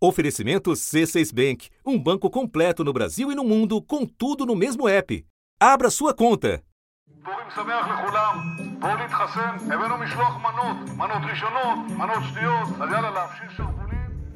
Oferecimento 0.00 0.70
C6 0.70 1.34
Bank, 1.34 1.70
um 1.84 1.98
banco 1.98 2.30
completo 2.30 2.84
no 2.84 2.92
Brasil 2.92 3.32
e 3.32 3.34
no 3.34 3.42
mundo, 3.42 3.82
com 3.82 4.06
tudo 4.06 4.46
no 4.46 4.54
mesmo 4.54 4.88
app. 4.88 5.26
Abra 5.58 5.90
sua 5.90 6.14
conta. 6.14 6.62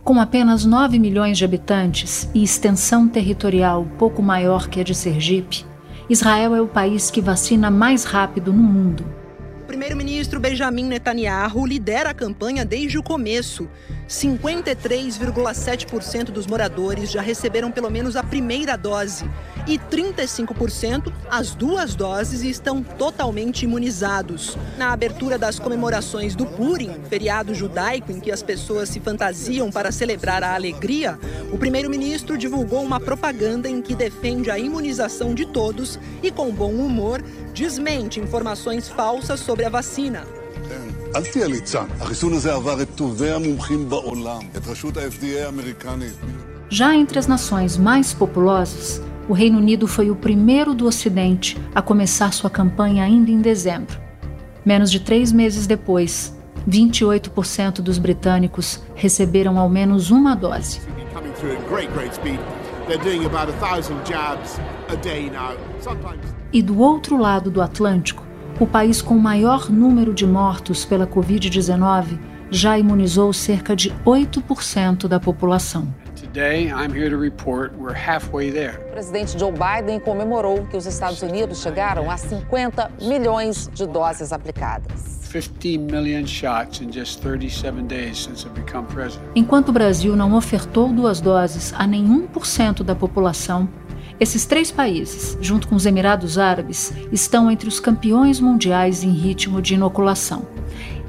Com 0.02 0.18
apenas 0.18 0.64
9 0.64 0.98
milhões 0.98 1.38
de 1.38 1.44
habitantes 1.44 2.28
e 2.34 2.42
extensão 2.42 3.08
territorial 3.08 3.86
pouco 4.00 4.20
maior 4.20 4.66
que 4.66 4.80
a 4.80 4.84
de 4.84 4.96
Sergipe, 4.96 5.64
Israel 6.10 6.56
é 6.56 6.60
o 6.60 6.66
país 6.66 7.08
que 7.08 7.20
vacina 7.20 7.70
mais 7.70 8.02
rápido 8.02 8.52
no 8.52 8.64
mundo 8.64 9.21
primeiro-ministro 9.72 10.38
Benjamin 10.38 10.84
Netanyahu 10.84 11.64
lidera 11.64 12.10
a 12.10 12.14
campanha 12.14 12.62
desde 12.62 12.98
o 12.98 13.02
começo. 13.02 13.66
53,7% 14.06 16.24
dos 16.24 16.46
moradores 16.46 17.10
já 17.10 17.22
receberam 17.22 17.72
pelo 17.72 17.88
menos 17.88 18.14
a 18.14 18.22
primeira 18.22 18.76
dose 18.76 19.24
e 19.66 19.78
35% 19.78 21.10
as 21.30 21.54
duas 21.54 21.94
doses 21.94 22.42
estão 22.42 22.82
totalmente 22.82 23.62
imunizados. 23.62 24.58
Na 24.76 24.92
abertura 24.92 25.38
das 25.38 25.58
comemorações 25.58 26.34
do 26.34 26.44
Purim, 26.44 26.92
feriado 27.08 27.54
judaico 27.54 28.12
em 28.12 28.20
que 28.20 28.30
as 28.30 28.42
pessoas 28.42 28.90
se 28.90 29.00
fantasiam 29.00 29.70
para 29.70 29.90
celebrar 29.90 30.44
a 30.44 30.54
alegria, 30.54 31.18
o 31.50 31.56
primeiro-ministro 31.56 32.36
divulgou 32.36 32.82
uma 32.82 33.00
propaganda 33.00 33.70
em 33.70 33.80
que 33.80 33.94
defende 33.94 34.50
a 34.50 34.58
imunização 34.58 35.34
de 35.34 35.46
todos 35.46 35.98
e, 36.22 36.30
com 36.30 36.50
bom 36.50 36.72
humor, 36.72 37.24
desmente 37.54 38.20
informações 38.20 38.88
falsas 38.88 39.40
sobre 39.40 39.61
a 39.65 39.69
vacina. 39.69 40.23
אל 41.15 41.25
תהיה 41.25 41.47
ליצן. 41.47 41.85
החיסון 41.99 42.33
הזה 42.33 42.53
עבר 42.53 42.81
את 42.81 42.87
טובי 42.95 43.31
המומחים 43.31 43.89
בעולם, 43.89 44.41
את 44.57 44.67
רשות 44.67 44.97
ה-FDA 44.97 45.45
האמריקנית. 45.45 46.13
Já 46.69 46.93
entre 46.95 47.17
as 47.17 47.27
nações 47.27 47.77
mais 47.77 48.13
populosas, 48.13 49.01
o 49.29 49.33
Reino 49.33 49.57
Unido 49.57 49.87
foi 49.87 50.11
o 50.11 50.15
primeiro 50.15 50.73
do 50.73 50.85
Ocidente 50.85 51.57
a 51.73 51.81
começar 51.81 52.33
sua 52.33 52.49
campanha 52.49 53.05
ainda 53.05 53.31
em 53.31 53.39
dezembro. 53.39 53.97
Menos 54.65 54.91
de 54.91 54.99
três 54.99 55.31
meses 55.31 55.65
depois, 55.65 56.35
28% 56.67 57.79
dos 57.81 57.97
britânicos 57.97 58.83
receberam 58.95 59.57
ao 59.57 59.69
menos 59.69 60.11
uma 60.11 60.35
dose. 60.35 60.81
E 66.51 66.61
do 66.61 66.79
outro 66.79 67.17
lado 67.17 67.49
do 67.49 67.61
Atlântico, 67.61 68.23
o 68.60 68.66
país 68.66 69.02
com 69.02 69.14
maior 69.14 69.70
número 69.70 70.14
de 70.14 70.26
mortos 70.26 70.84
pela 70.84 71.06
Covid-19 71.06 72.18
já 72.50 72.78
imunizou 72.78 73.32
cerca 73.32 73.74
de 73.74 73.90
8% 74.04 75.08
da 75.08 75.18
população. 75.18 75.92
O 78.88 78.92
presidente 78.92 79.38
Joe 79.38 79.52
Biden 79.52 80.00
comemorou 80.00 80.66
que 80.66 80.76
os 80.76 80.86
Estados 80.86 81.22
Unidos 81.22 81.60
chegaram 81.60 82.10
a 82.10 82.16
50 82.16 82.90
milhões 83.00 83.68
de 83.72 83.86
doses 83.86 84.32
aplicadas. 84.32 85.22
Enquanto 89.34 89.68
o 89.70 89.72
Brasil 89.72 90.14
não 90.14 90.34
ofertou 90.34 90.92
duas 90.92 91.20
doses 91.20 91.72
a 91.76 91.86
nenhum 91.86 92.26
por 92.26 92.46
cento 92.46 92.84
da 92.84 92.94
população, 92.94 93.66
esses 94.20 94.44
três 94.46 94.70
países, 94.70 95.36
junto 95.40 95.68
com 95.68 95.74
os 95.74 95.86
Emirados 95.86 96.38
Árabes, 96.38 96.92
estão 97.10 97.50
entre 97.50 97.68
os 97.68 97.80
campeões 97.80 98.40
mundiais 98.40 99.02
em 99.02 99.10
ritmo 99.10 99.60
de 99.60 99.74
inoculação 99.74 100.46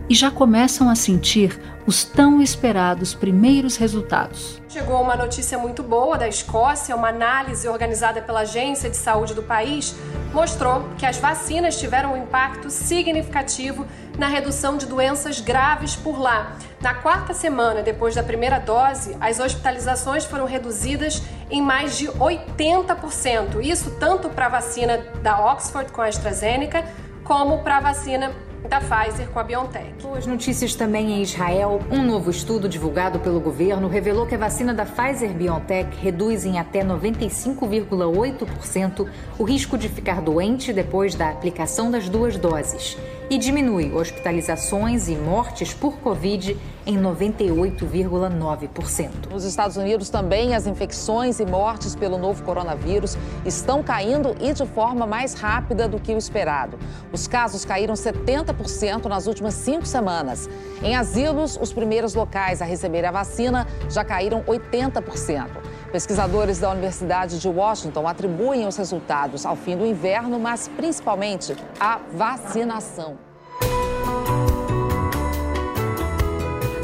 e 0.09 0.15
já 0.15 0.29
começam 0.29 0.89
a 0.89 0.95
sentir 0.95 1.59
os 1.85 2.03
tão 2.03 2.41
esperados 2.41 3.13
primeiros 3.13 3.75
resultados. 3.75 4.61
Chegou 4.69 5.01
uma 5.01 5.15
notícia 5.15 5.57
muito 5.57 5.83
boa 5.83 6.17
da 6.17 6.27
Escócia, 6.27 6.95
uma 6.95 7.09
análise 7.09 7.67
organizada 7.67 8.21
pela 8.21 8.41
Agência 8.41 8.89
de 8.89 8.97
Saúde 8.97 9.33
do 9.33 9.43
país 9.43 9.95
mostrou 10.33 10.83
que 10.97 11.05
as 11.05 11.17
vacinas 11.17 11.79
tiveram 11.79 12.13
um 12.13 12.23
impacto 12.23 12.69
significativo 12.69 13.85
na 14.17 14.27
redução 14.27 14.77
de 14.77 14.85
doenças 14.85 15.39
graves 15.39 15.95
por 15.95 16.19
lá. 16.19 16.57
Na 16.83 16.93
quarta 16.93 17.33
semana 17.33 17.81
depois 17.81 18.13
da 18.13 18.21
primeira 18.21 18.59
dose, 18.59 19.15
as 19.21 19.39
hospitalizações 19.39 20.25
foram 20.25 20.45
reduzidas 20.45 21.23
em 21.49 21.61
mais 21.61 21.97
de 21.97 22.09
80%. 22.09 23.63
Isso 23.63 23.91
tanto 23.91 24.27
para 24.27 24.47
a 24.47 24.49
vacina 24.49 24.97
da 25.21 25.49
Oxford 25.49 25.93
com 25.93 26.01
a 26.01 26.07
AstraZeneca, 26.07 26.83
como 27.23 27.59
para 27.59 27.77
a 27.77 27.79
vacina 27.79 28.33
da 28.67 28.81
Pfizer 28.81 29.29
com 29.29 29.39
a 29.39 29.43
BioNTech. 29.43 29.93
Boas 30.01 30.25
notícias 30.25 30.75
também 30.75 31.13
em 31.13 31.21
Israel. 31.21 31.79
Um 31.89 32.03
novo 32.03 32.29
estudo 32.29 32.67
divulgado 32.67 33.17
pelo 33.17 33.39
governo 33.39 33.87
revelou 33.87 34.25
que 34.25 34.35
a 34.35 34.37
vacina 34.37 34.73
da 34.73 34.85
Pfizer-BioNTech 34.85 35.95
reduz 36.01 36.45
em 36.45 36.59
até 36.59 36.83
95,8% 36.83 39.07
o 39.39 39.45
risco 39.45 39.77
de 39.77 39.87
ficar 39.87 40.19
doente 40.21 40.73
depois 40.73 41.15
da 41.15 41.29
aplicação 41.29 41.89
das 41.89 42.09
duas 42.09 42.37
doses 42.37 42.97
e 43.29 43.37
diminui 43.37 43.93
hospitalizações 43.93 45.07
e 45.07 45.15
mortes 45.15 45.73
por 45.73 45.99
Covid 45.99 46.57
em 46.85 46.97
98,9%. 46.97 49.31
Nos 49.31 49.45
Estados 49.45 49.77
Unidos 49.77 50.09
também 50.09 50.53
as 50.53 50.67
infecções 50.67 51.39
e 51.39 51.45
mortes 51.45 51.95
pelo 51.95 52.17
novo 52.17 52.43
coronavírus 52.43 53.17
estão 53.45 53.81
caindo 53.81 54.35
e 54.41 54.51
de 54.53 54.65
forma 54.65 55.07
mais 55.07 55.33
rápida 55.33 55.87
do 55.87 55.97
que 55.99 56.13
o 56.13 56.17
esperado. 56.17 56.77
Os 57.11 57.27
casos 57.27 57.63
caíram 57.63 57.93
70% 57.93 59.05
nas 59.05 59.27
últimas 59.27 59.53
cinco 59.53 59.85
semanas. 59.85 60.49
Em 60.81 60.95
asilos, 60.95 61.57
os 61.61 61.71
primeiros 61.71 62.13
locais 62.13 62.61
a 62.61 62.65
receber 62.65 63.05
a 63.05 63.11
vacina 63.11 63.65
já 63.89 64.03
caíram 64.03 64.43
80%. 64.43 65.47
Pesquisadores 65.93 66.57
da 66.57 66.71
Universidade 66.71 67.37
de 67.37 67.47
Washington 67.47 68.07
atribuem 68.07 68.65
os 68.67 68.75
resultados 68.75 69.45
ao 69.45 69.55
fim 69.55 69.77
do 69.77 69.85
inverno, 69.85 70.39
mas 70.39 70.67
principalmente 70.67 71.55
à 71.79 71.99
vacinação. 72.11 73.15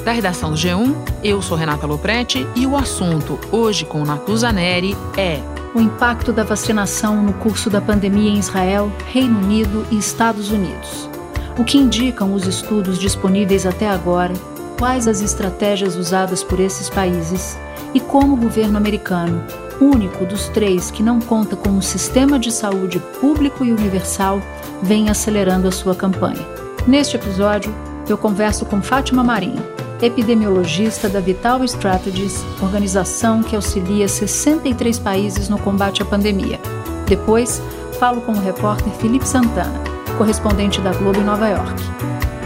Da 0.05 0.11
redação 0.11 0.51
do 0.51 0.55
G1, 0.55 0.95
eu 1.23 1.41
sou 1.41 1.57
Renata 1.57 1.87
Loprete 1.87 2.47
e 2.55 2.67
o 2.67 2.77
assunto 2.77 3.39
hoje 3.51 3.83
com 3.83 4.05
Natuza 4.05 4.51
Neri 4.51 4.95
é 5.17 5.39
o 5.75 5.81
impacto 5.81 6.31
da 6.31 6.43
vacinação 6.43 7.23
no 7.23 7.33
curso 7.33 7.67
da 7.67 7.81
pandemia 7.81 8.29
em 8.29 8.37
Israel, 8.37 8.91
Reino 9.07 9.39
Unido 9.39 9.87
e 9.89 9.97
Estados 9.97 10.51
Unidos. 10.51 11.09
O 11.57 11.65
que 11.65 11.79
indicam 11.79 12.31
os 12.31 12.45
estudos 12.45 12.99
disponíveis 12.99 13.65
até 13.65 13.89
agora, 13.89 14.33
quais 14.77 15.07
as 15.07 15.21
estratégias 15.21 15.95
usadas 15.95 16.43
por 16.43 16.59
esses 16.59 16.91
países 16.91 17.57
e 17.93 17.99
como 17.99 18.33
o 18.33 18.37
governo 18.37 18.77
americano, 18.77 19.43
único 19.79 20.25
dos 20.25 20.47
três 20.49 20.91
que 20.91 21.01
não 21.01 21.19
conta 21.19 21.55
com 21.55 21.69
um 21.69 21.81
sistema 21.81 22.37
de 22.37 22.51
saúde 22.51 22.99
público 23.19 23.63
e 23.65 23.71
universal, 23.71 24.41
vem 24.81 25.09
acelerando 25.09 25.67
a 25.67 25.71
sua 25.71 25.95
campanha. 25.95 26.45
Neste 26.87 27.15
episódio, 27.15 27.73
eu 28.07 28.17
converso 28.17 28.65
com 28.65 28.81
Fátima 28.81 29.23
Marinho, 29.23 29.63
epidemiologista 30.01 31.09
da 31.09 31.19
Vital 31.19 31.63
Strategies, 31.63 32.43
organização 32.61 33.43
que 33.43 33.55
auxilia 33.55 34.07
63 34.07 34.99
países 34.99 35.49
no 35.49 35.59
combate 35.59 36.01
à 36.01 36.05
pandemia. 36.05 36.59
Depois, 37.05 37.61
falo 37.99 38.21
com 38.21 38.31
o 38.31 38.41
repórter 38.41 38.93
Felipe 38.93 39.27
Santana, 39.27 39.79
correspondente 40.17 40.79
da 40.81 40.93
Globo 40.93 41.19
em 41.19 41.23
Nova 41.23 41.47
York. 41.47 41.81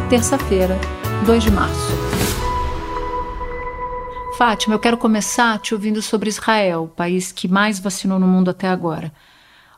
Terça-feira, 0.09 0.77
2 1.25 1.43
de 1.43 1.51
março. 1.51 2.42
Fátima, 4.37 4.73
eu 4.73 4.79
quero 4.79 4.97
começar 4.97 5.59
te 5.59 5.75
ouvindo 5.75 6.01
sobre 6.01 6.27
Israel, 6.27 6.85
o 6.85 6.87
país 6.87 7.31
que 7.31 7.47
mais 7.47 7.79
vacinou 7.79 8.17
no 8.17 8.27
mundo 8.27 8.49
até 8.49 8.67
agora. 8.67 9.11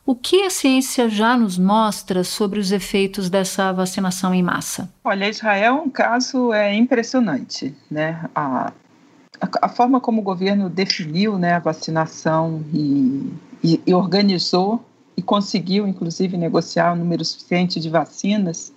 O 0.04 0.14
que 0.14 0.44
a 0.44 0.50
ciência 0.50 1.10
já 1.10 1.36
nos 1.36 1.58
mostra 1.58 2.24
sobre 2.24 2.58
os 2.58 2.72
efeitos 2.72 3.28
dessa 3.28 3.70
vacinação 3.72 4.32
em 4.32 4.42
massa? 4.42 4.88
Olha, 5.04 5.28
Israel 5.28 5.76
é 5.76 5.80
um 5.80 5.90
caso 5.90 6.54
é 6.54 6.74
impressionante, 6.74 7.74
né? 7.90 8.24
A, 8.34 8.72
a, 9.40 9.48
a 9.62 9.68
forma 9.68 10.00
como 10.00 10.22
o 10.22 10.24
governo 10.24 10.70
definiu 10.70 11.38
né, 11.38 11.52
a 11.52 11.58
vacinação 11.58 12.64
e, 12.72 13.30
e, 13.62 13.80
e 13.86 13.92
organizou 13.92 14.82
e 15.16 15.22
conseguiu, 15.22 15.86
inclusive, 15.86 16.36
negociar 16.36 16.94
um 16.94 16.96
número 16.96 17.24
suficiente 17.24 17.78
de 17.78 17.90
vacinas 17.90 18.72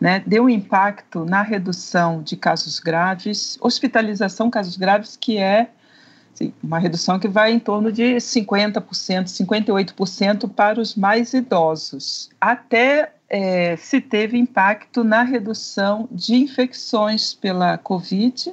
né, 0.00 0.22
deu 0.26 0.48
impacto 0.48 1.24
na 1.24 1.42
redução 1.42 2.22
de 2.22 2.36
casos 2.36 2.78
graves, 2.78 3.56
hospitalização 3.60 4.50
casos 4.50 4.76
graves, 4.76 5.16
que 5.16 5.38
é 5.38 5.70
assim, 6.34 6.52
uma 6.62 6.78
redução 6.78 7.18
que 7.18 7.28
vai 7.28 7.52
em 7.52 7.58
torno 7.58 7.90
de 7.90 8.16
50%, 8.16 8.82
58% 9.26 10.50
para 10.50 10.80
os 10.80 10.94
mais 10.94 11.32
idosos. 11.32 12.28
Até 12.40 13.12
é, 13.28 13.76
se 13.76 14.00
teve 14.00 14.38
impacto 14.38 15.02
na 15.02 15.22
redução 15.22 16.08
de 16.12 16.34
infecções 16.36 17.34
pela 17.34 17.78
Covid, 17.78 18.52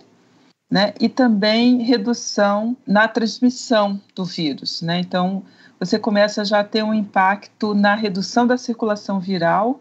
né, 0.71 0.93
e 0.99 1.07
também 1.07 1.83
redução 1.83 2.75
na 2.87 3.07
transmissão 3.07 4.01
do 4.15 4.25
vírus. 4.25 4.81
Né? 4.81 4.99
Então, 4.99 5.43
você 5.79 5.99
começa 5.99 6.43
já 6.43 6.61
a 6.61 6.63
ter 6.63 6.83
um 6.83 6.93
impacto 6.93 7.75
na 7.75 7.93
redução 7.93 8.47
da 8.47 8.57
circulação 8.57 9.19
viral 9.19 9.79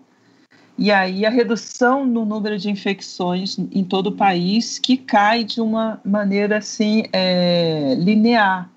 e 0.83 0.91
aí 0.91 1.25
a 1.25 1.31
redução 1.31 2.05
no 2.05 2.25
número 2.25 2.59
de 2.59 2.69
infecções 2.69 3.57
em 3.57 3.85
todo 3.85 4.09
o 4.09 4.17
país 4.17 4.81
que 4.81 4.97
cai 4.97 5.45
de 5.45 5.61
uma 5.61 6.01
maneira 6.05 6.59
assim 6.59 7.05
é, 7.13 7.95
linear, 7.97 8.69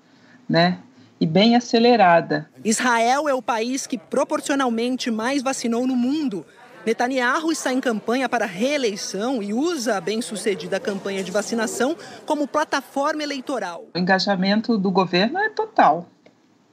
né? 0.48 0.78
E 1.20 1.26
bem 1.26 1.56
acelerada. 1.56 2.48
Israel 2.64 3.28
é 3.28 3.34
o 3.34 3.42
país 3.42 3.88
que 3.88 3.98
proporcionalmente 3.98 5.10
mais 5.10 5.42
vacinou 5.42 5.84
no 5.84 5.96
mundo. 5.96 6.46
Netanyahu 6.86 7.50
está 7.50 7.72
em 7.72 7.80
campanha 7.80 8.28
para 8.28 8.46
reeleição 8.46 9.42
e 9.42 9.52
usa 9.52 9.96
a 9.96 10.00
bem-sucedida 10.00 10.78
campanha 10.78 11.24
de 11.24 11.32
vacinação 11.32 11.96
como 12.24 12.46
plataforma 12.46 13.24
eleitoral. 13.24 13.84
O 13.92 13.98
engajamento 13.98 14.78
do 14.78 14.92
governo 14.92 15.40
é 15.40 15.48
total 15.48 16.06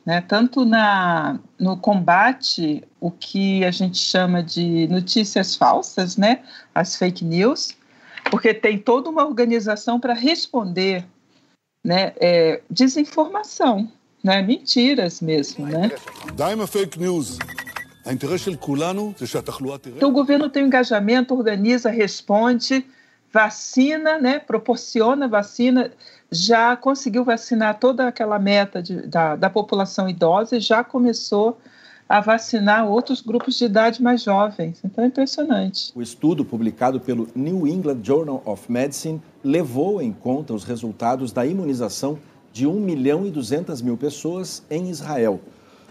né? 0.06 0.22
tanto 0.22 0.66
na, 0.66 1.40
no 1.60 1.78
combate, 1.78 2.84
o 3.00 3.10
que 3.12 3.64
a 3.64 3.72
gente 3.72 3.98
chama 3.98 4.44
de 4.44 4.88
notícias 4.88 5.56
falsas, 5.56 6.18
né? 6.18 6.44
as 6.74 6.96
fake 6.96 7.24
news, 7.24 7.76
porque 8.30 8.54
tem 8.54 8.78
toda 8.78 9.10
uma 9.10 9.26
organização 9.26 10.00
para 10.00 10.14
responder 10.14 11.06
né? 11.84 12.14
É, 12.18 12.62
desinformação, 12.70 13.92
né? 14.24 14.42
mentiras 14.42 15.20
mesmo. 15.20 15.66
Né? 15.66 15.92
fake 16.66 16.98
news. 16.98 17.38
Então, 19.98 20.10
o 20.10 20.14
governo 20.14 20.50
tem 20.50 20.64
um 20.64 20.68
engajamento, 20.68 21.34
organiza, 21.34 21.90
responde, 21.90 22.86
vacina, 23.32 24.20
né, 24.20 24.40
proporciona 24.40 25.28
vacina, 25.28 25.92
já 26.34 26.76
conseguiu 26.76 27.24
vacinar 27.24 27.80
toda 27.80 28.08
aquela 28.08 28.40
meta 28.40 28.82
de, 28.82 29.08
da, 29.08 29.36
da 29.36 29.50
população 29.50 30.10
idosa 30.10 30.58
e 30.58 30.60
já 30.60 30.84
começou 30.84 31.58
a 32.08 32.20
vacinar 32.20 32.88
outros 32.88 33.22
grupos 33.22 33.58
de 33.58 33.66
idade 33.66 34.04
mais 34.04 34.24
jovens. 34.24 34.82
Então 34.84 35.04
é 35.04 35.08
impressionante. 35.08 35.92
O 35.96 36.02
estudo 36.02 36.44
publicado 36.44 37.00
pelo 37.00 37.28
New 37.34 37.68
England 37.68 38.00
Journal 38.04 38.42
of 38.46 38.72
Medicine 38.72 39.22
levou 39.44 40.02
em 40.02 40.12
conta 40.12 40.54
os 40.54 40.64
resultados 40.64 41.32
da 41.32 41.46
imunização 41.46 42.20
de 42.52 42.68
1 42.68 42.80
milhão 42.80 43.26
e 43.26 43.32
200 43.32 43.82
mil 43.82 43.98
pessoas 43.98 44.64
em 44.70 44.90
Israel. 44.90 45.40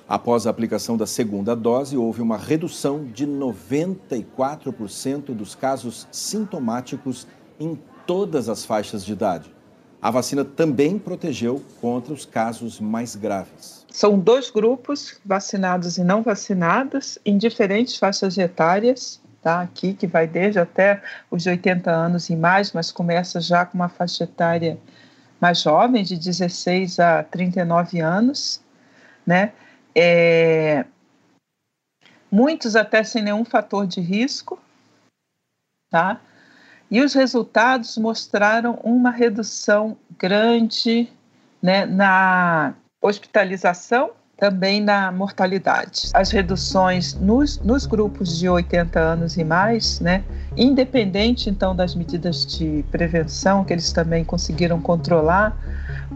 Após 0.08 0.46
a 0.46 0.50
aplicação 0.50 0.96
da 0.96 1.06
segunda 1.06 1.56
dose, 1.56 1.96
houve 1.96 2.20
uma 2.20 2.36
redução 2.36 3.04
de 3.04 3.26
94% 3.26 5.34
dos 5.34 5.54
casos 5.54 6.06
sintomáticos 6.12 7.26
em 7.58 7.78
todas 8.06 8.48
as 8.48 8.64
faixas 8.64 9.04
de 9.04 9.12
idade. 9.12 9.52
A 10.02 10.10
vacina 10.10 10.44
também 10.44 10.98
protegeu 10.98 11.62
contra 11.80 12.12
os 12.12 12.26
casos 12.26 12.80
mais 12.80 13.14
graves. 13.14 13.86
São 13.88 14.18
dois 14.18 14.50
grupos, 14.50 15.20
vacinados 15.24 15.96
e 15.96 16.02
não 16.02 16.22
vacinados, 16.22 17.20
em 17.24 17.38
diferentes 17.38 17.96
faixas 17.96 18.36
etárias, 18.36 19.22
tá? 19.40 19.60
Aqui 19.60 19.94
que 19.94 20.08
vai 20.08 20.26
desde 20.26 20.58
até 20.58 21.00
os 21.30 21.46
80 21.46 21.88
anos 21.88 22.28
e 22.30 22.34
mais, 22.34 22.72
mas 22.72 22.90
começa 22.90 23.40
já 23.40 23.64
com 23.64 23.78
uma 23.78 23.88
faixa 23.88 24.24
etária 24.24 24.76
mais 25.40 25.62
jovem, 25.62 26.02
de 26.02 26.16
16 26.16 26.98
a 26.98 27.22
39 27.22 28.00
anos, 28.00 28.60
né? 29.24 29.52
É, 29.94 30.84
muitos 32.28 32.74
até 32.74 33.04
sem 33.04 33.22
nenhum 33.22 33.44
fator 33.44 33.86
de 33.86 34.00
risco, 34.00 34.58
tá? 35.90 36.20
E 36.92 37.00
os 37.00 37.14
resultados 37.14 37.96
mostraram 37.96 38.78
uma 38.84 39.10
redução 39.10 39.96
grande 40.18 41.10
né, 41.62 41.86
na 41.86 42.74
hospitalização, 43.00 44.10
também 44.36 44.78
na 44.78 45.10
mortalidade. 45.10 46.10
As 46.12 46.30
reduções 46.30 47.14
nos, 47.14 47.58
nos 47.60 47.86
grupos 47.86 48.38
de 48.38 48.46
80 48.46 49.00
anos 49.00 49.38
e 49.38 49.44
mais, 49.44 50.00
né, 50.00 50.22
independente 50.54 51.48
então 51.48 51.74
das 51.74 51.94
medidas 51.94 52.44
de 52.44 52.84
prevenção 52.90 53.64
que 53.64 53.72
eles 53.72 53.90
também 53.90 54.22
conseguiram 54.22 54.78
controlar, 54.78 55.56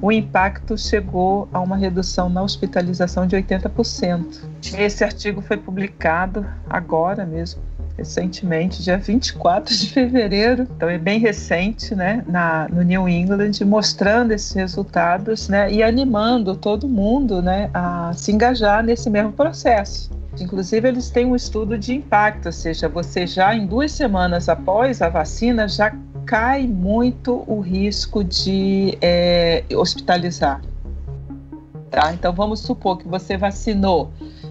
o 0.02 0.12
impacto 0.12 0.76
chegou 0.76 1.48
a 1.54 1.60
uma 1.60 1.76
redução 1.76 2.28
na 2.28 2.42
hospitalização 2.42 3.26
de 3.26 3.34
80%. 3.34 4.42
Esse 4.76 5.04
artigo 5.04 5.40
foi 5.40 5.56
publicado 5.56 6.44
agora 6.68 7.24
mesmo, 7.24 7.62
recentemente, 7.96 8.82
dia 8.82 8.98
24 8.98 9.74
de 9.74 9.90
fevereiro, 9.90 10.66
então 10.76 10.88
é 10.88 10.98
bem 10.98 11.18
recente, 11.18 11.94
né, 11.94 12.22
na, 12.26 12.68
no 12.68 12.82
New 12.82 13.08
England, 13.08 13.52
mostrando 13.64 14.32
esses 14.32 14.52
resultados, 14.52 15.48
né, 15.48 15.72
e 15.72 15.82
animando 15.82 16.54
todo 16.54 16.88
mundo, 16.88 17.40
né, 17.40 17.70
a 17.72 18.12
se 18.14 18.32
engajar 18.32 18.84
nesse 18.84 19.08
mesmo 19.08 19.32
processo. 19.32 20.10
Inclusive, 20.38 20.88
eles 20.88 21.08
têm 21.08 21.24
um 21.24 21.34
estudo 21.34 21.78
de 21.78 21.94
impacto, 21.94 22.46
ou 22.46 22.52
seja, 22.52 22.88
você 22.88 23.26
já 23.26 23.54
em 23.54 23.66
duas 23.66 23.92
semanas 23.92 24.48
após 24.48 25.00
a 25.00 25.08
vacina 25.08 25.66
já 25.66 25.94
cai 26.26 26.66
muito 26.66 27.42
o 27.46 27.60
risco 27.60 28.22
de 28.22 28.98
é, 29.00 29.64
hospitalizar. 29.74 30.60
Tá? 31.90 32.12
Então, 32.12 32.32
vamos 32.34 32.60
supor 32.60 32.98
que 32.98 33.08
você 33.08 33.38
vacinou, 33.38 34.10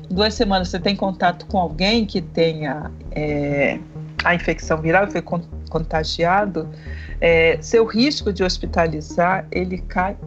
duas 0.10 0.34
semanas 0.34 0.70
você 0.70 0.80
tem 0.80 0.96
contato 0.96 1.46
com 1.46 1.58
alguém 1.58 2.06
que 2.06 2.22
tenha 2.22 2.92
é, 3.12 3.80
a 4.24 4.34
infecção 4.36 4.82
viral, 4.82 5.10
foi 5.10 5.24
contagiado, 5.70 6.70
é, 7.22 7.58
seu 7.62 7.86
risco 7.86 8.32
de 8.34 8.44
hospitalizar 8.44 9.46
ele 9.52 9.78
cai 9.80 10.18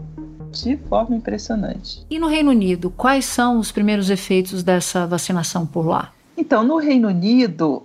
de 0.51 0.77
forma 0.89 1.17
impressionante. 1.17 2.05
E 2.09 2.19
no 2.19 2.27
Reino 2.27 2.51
Unido, 2.51 2.91
quais 2.91 3.25
são 3.25 3.59
os 3.59 3.71
primeiros 3.71 4.11
efeitos 4.11 4.63
dessa 4.63 5.07
vacinação 5.07 5.67
por 5.67 5.87
lá? 5.87 6.13
Então, 6.37 6.65
no 6.65 6.79
Reino 6.79 7.09
Unido, 7.09 7.83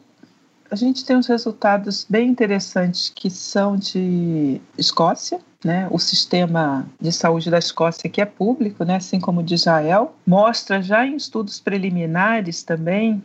a 0.70 0.76
gente 0.76 1.06
tem 1.06 1.18
uns 1.18 1.28
resultados 1.28 2.06
bem 2.10 2.30
interessantes 2.30 3.12
que 3.14 3.30
são 3.30 3.76
de 3.76 4.62
Escócia, 4.78 5.40
né? 5.64 5.88
O 5.90 5.98
sistema 5.98 6.86
de 7.00 7.12
saúde 7.12 7.50
da 7.50 7.58
Escócia 7.58 8.10
que 8.10 8.22
é 8.22 8.26
público, 8.26 8.84
né? 8.84 8.98
Assim 8.98 9.20
como 9.20 9.42
de 9.42 9.56
Israel, 9.56 10.16
mostra 10.26 10.82
já 10.82 11.06
em 11.06 11.16
estudos 11.16 11.60
preliminares 11.60 12.64
também, 12.64 13.24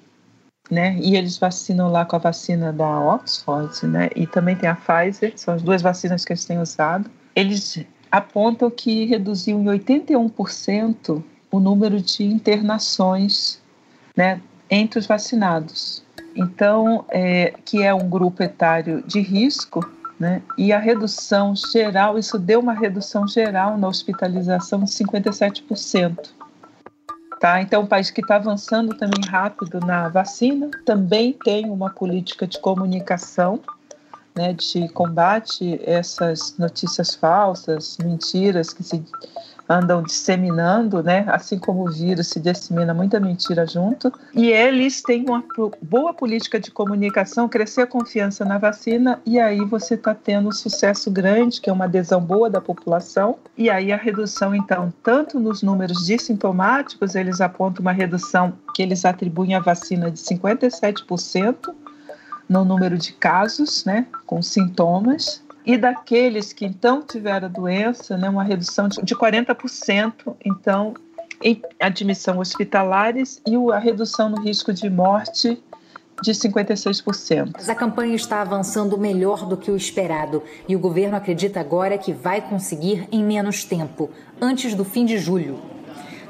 né? 0.70 0.96
E 1.00 1.16
eles 1.16 1.38
vacinam 1.38 1.90
lá 1.90 2.04
com 2.04 2.16
a 2.16 2.18
vacina 2.18 2.72
da 2.72 3.00
Oxford, 3.00 3.86
né? 3.86 4.10
E 4.14 4.26
também 4.26 4.54
tem 4.56 4.68
a 4.68 4.76
Pfizer, 4.76 5.32
são 5.36 5.54
as 5.54 5.62
duas 5.62 5.82
vacinas 5.82 6.24
que 6.24 6.32
eles 6.32 6.44
têm 6.44 6.60
usado. 6.60 7.10
Eles 7.34 7.84
apontam 8.10 8.70
que 8.70 9.04
reduziu 9.06 9.58
em 9.60 9.64
81% 9.64 11.22
o 11.50 11.60
número 11.60 12.00
de 12.00 12.24
internações, 12.24 13.60
né? 14.16 14.40
Entre 14.70 14.98
os 14.98 15.06
vacinados. 15.06 16.04
Então, 16.36 17.04
é, 17.08 17.54
que 17.64 17.82
é 17.82 17.92
um 17.92 18.08
grupo 18.08 18.42
etário 18.42 19.02
de 19.06 19.20
risco, 19.20 19.80
né? 20.18 20.42
E 20.56 20.72
a 20.72 20.78
redução 20.78 21.54
geral, 21.54 22.18
isso 22.18 22.38
deu 22.38 22.60
uma 22.60 22.72
redução 22.72 23.26
geral 23.28 23.78
na 23.78 23.88
hospitalização 23.88 24.80
de 24.80 24.90
57%. 24.90 26.30
Tá? 27.40 27.62
Então, 27.62 27.82
um 27.82 27.86
país 27.86 28.10
que 28.10 28.20
está 28.20 28.36
avançando 28.36 28.96
também 28.96 29.20
rápido 29.28 29.78
na 29.78 30.08
vacina, 30.08 30.70
também 30.84 31.32
tem 31.32 31.70
uma 31.70 31.88
política 31.88 32.48
de 32.48 32.58
comunicação, 32.58 33.60
né, 34.34 34.52
de 34.52 34.88
combate 34.88 35.80
essas 35.84 36.56
notícias 36.58 37.14
falsas, 37.14 37.96
mentiras 37.98 38.72
que 38.72 38.82
se 38.82 39.04
andam 39.68 40.02
disseminando, 40.02 41.02
né? 41.02 41.24
Assim 41.28 41.58
como 41.58 41.86
o 41.86 41.92
vírus 41.92 42.28
se 42.28 42.40
dissemina 42.40 42.94
muita 42.94 43.20
mentira 43.20 43.66
junto. 43.66 44.12
E 44.34 44.50
eles 44.50 45.02
têm 45.02 45.24
uma 45.26 45.44
boa 45.82 46.14
política 46.14 46.58
de 46.58 46.70
comunicação, 46.70 47.48
crescer 47.48 47.82
a 47.82 47.86
confiança 47.86 48.44
na 48.44 48.56
vacina, 48.56 49.20
e 49.26 49.38
aí 49.38 49.64
você 49.64 49.94
está 49.94 50.14
tendo 50.14 50.48
um 50.48 50.52
sucesso 50.52 51.10
grande, 51.10 51.60
que 51.60 51.68
é 51.68 51.72
uma 51.72 51.84
adesão 51.84 52.20
boa 52.20 52.48
da 52.48 52.60
população. 52.60 53.36
E 53.56 53.68
aí 53.68 53.92
a 53.92 53.96
redução, 53.96 54.54
então, 54.54 54.92
tanto 55.02 55.38
nos 55.38 55.62
números 55.62 56.06
de 56.06 56.18
sintomáticos, 56.18 57.14
eles 57.14 57.40
apontam 57.40 57.82
uma 57.82 57.92
redução 57.92 58.54
que 58.74 58.82
eles 58.82 59.04
atribuem 59.04 59.54
à 59.54 59.60
vacina 59.60 60.10
de 60.10 60.18
57% 60.20 61.74
no 62.48 62.64
número 62.64 62.96
de 62.96 63.12
casos, 63.12 63.84
né, 63.84 64.06
com 64.24 64.40
sintomas, 64.40 65.42
e 65.68 65.76
daqueles 65.76 66.50
que 66.54 66.64
então 66.64 67.02
tiveram 67.02 67.46
a 67.46 67.50
doença, 67.50 68.16
né, 68.16 68.26
uma 68.26 68.42
redução 68.42 68.88
de 68.88 69.14
40%, 69.14 70.34
então, 70.42 70.94
em 71.42 71.60
admissão 71.78 72.38
hospitalares 72.38 73.38
e 73.46 73.54
a 73.70 73.78
redução 73.78 74.30
no 74.30 74.40
risco 74.40 74.72
de 74.72 74.88
morte 74.88 75.62
de 76.22 76.32
56%. 76.32 77.50
Mas 77.52 77.68
a 77.68 77.74
campanha 77.74 78.16
está 78.16 78.40
avançando 78.40 78.96
melhor 78.96 79.44
do 79.44 79.58
que 79.58 79.70
o 79.70 79.76
esperado 79.76 80.42
e 80.66 80.74
o 80.74 80.78
governo 80.78 81.16
acredita 81.18 81.60
agora 81.60 81.98
que 81.98 82.14
vai 82.14 82.40
conseguir 82.40 83.06
em 83.12 83.22
menos 83.22 83.62
tempo, 83.62 84.08
antes 84.40 84.74
do 84.74 84.86
fim 84.86 85.04
de 85.04 85.18
julho. 85.18 85.60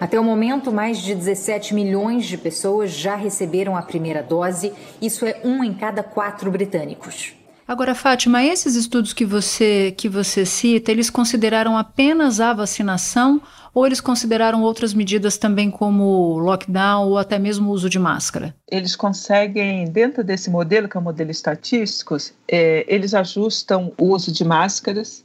Até 0.01 0.19
o 0.19 0.25
momento, 0.25 0.73
mais 0.73 0.99
de 0.99 1.15
17 1.15 1.75
milhões 1.75 2.27
de 2.27 2.37
pessoas 2.37 2.91
já 2.91 3.15
receberam 3.15 3.77
a 3.77 3.83
primeira 3.83 4.21
dose, 4.21 4.73
isso 5.01 5.25
é 5.25 5.41
um 5.45 5.63
em 5.63 5.73
cada 5.73 6.03
quatro 6.03 6.51
britânicos. 6.51 7.38
Agora, 7.69 7.95
Fátima, 7.95 8.43
esses 8.43 8.75
estudos 8.75 9.13
que 9.13 9.27
você 9.27 9.93
que 9.95 10.09
você 10.09 10.47
cita, 10.47 10.91
eles 10.91 11.11
consideraram 11.11 11.77
apenas 11.77 12.41
a 12.41 12.55
vacinação 12.55 13.43
ou 13.75 13.87
eles 13.87 14.01
consideraram 14.01 14.63
outras 14.63 14.95
medidas 14.95 15.37
também 15.37 15.71
como 15.71 16.39
lockdown 16.39 17.07
ou 17.07 17.19
até 17.19 17.39
mesmo 17.39 17.71
uso 17.71 17.91
de 17.91 17.99
máscara? 17.99 18.55
Eles 18.71 18.97
conseguem, 18.97 19.85
dentro 19.85 20.25
desse 20.25 20.49
modelo, 20.49 20.89
que 20.89 20.97
é 20.97 21.01
o 21.01 21.03
modelo 21.03 21.31
estatístico, 21.31 22.17
é, 22.51 22.87
eles 22.89 23.13
ajustam 23.13 23.93
o 23.99 24.15
uso 24.15 24.33
de 24.33 24.47
máscaras, 24.47 25.23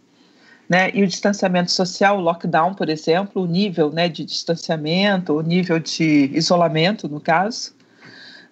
né, 0.68 0.92
e 0.94 1.02
o 1.02 1.08
distanciamento 1.08 1.72
social, 1.72 2.18
o 2.18 2.22
lockdown, 2.22 2.74
por 2.74 2.90
exemplo, 2.90 3.42
o 3.42 3.46
nível 3.46 3.90
né, 3.90 4.10
de 4.10 4.26
distanciamento, 4.26 5.32
o 5.32 5.42
nível 5.42 5.80
de 5.80 6.30
isolamento, 6.34 7.08
no 7.08 7.22
caso, 7.22 7.74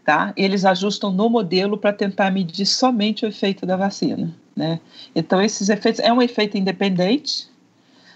tá? 0.05 0.34
Eles 0.36 0.65
ajustam 0.65 1.12
no 1.12 1.29
modelo 1.29 1.77
para 1.77 1.93
tentar 1.93 2.31
medir 2.31 2.65
somente 2.65 3.25
o 3.25 3.27
efeito 3.27 3.65
da 3.65 3.75
vacina, 3.75 4.34
né? 4.55 4.79
Então 5.15 5.41
esses 5.41 5.70
efeitos 5.70 6.00
é 6.00 6.12
um 6.12 6.22
efeito 6.22 6.58
independente, 6.58 7.48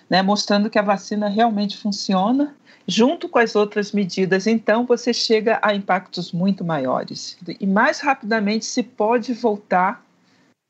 né? 0.10 0.22
Mostrando 0.22 0.70
que 0.70 0.80
a 0.80 0.84
vacina 0.84 1.28
realmente 1.28 1.78
funciona 1.78 2.56
junto 2.88 3.28
com 3.28 3.40
as 3.40 3.56
outras 3.56 3.92
medidas. 3.92 4.48
Então 4.48 4.86
você 4.86 5.14
chega 5.14 5.60
a 5.62 5.74
impactos 5.74 6.32
muito 6.32 6.64
maiores 6.64 7.38
e 7.60 7.68
mais 7.68 8.00
rapidamente 8.00 8.66
se 8.66 8.84
pode 8.84 9.34
voltar 9.34 10.04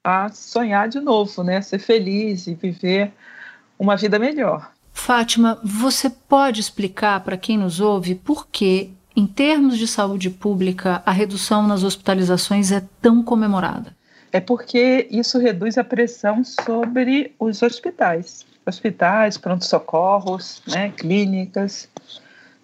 a 0.04 0.30
sonhar 0.30 0.88
de 0.88 1.00
novo, 1.00 1.44
né? 1.44 1.62
Ser 1.62 1.80
feliz 1.80 2.48
e 2.48 2.54
viver 2.54 3.12
uma 3.78 3.96
vida 3.96 4.20
melhor. 4.20 4.72
Fátima, 4.94 5.60
você 5.64 6.10
pode 6.10 6.62
explicar 6.62 7.20
para 7.20 7.38
quem 7.38 7.58
nos 7.58 7.80
ouve 7.82 8.16
por 8.16 8.48
que 8.48 8.94
em 9.16 9.26
termos 9.26 9.78
de 9.78 9.88
saúde 9.88 10.30
pública, 10.30 11.02
a 11.06 11.12
redução 11.12 11.66
nas 11.66 11.84
hospitalizações 11.84 12.72
é 12.72 12.84
tão 13.02 13.24
comemorada? 13.24 13.96
É 14.32 14.42
porque 14.42 15.08
isso 15.10 15.40
reduz 15.40 15.78
a 15.78 15.84
pressão 15.84 16.44
sobre 16.44 17.34
os 17.40 17.62
hospitais. 17.62 18.46
Hospitais, 18.66 19.38
pronto-socorros, 19.38 20.62
né, 20.68 20.90
clínicas. 20.90 21.88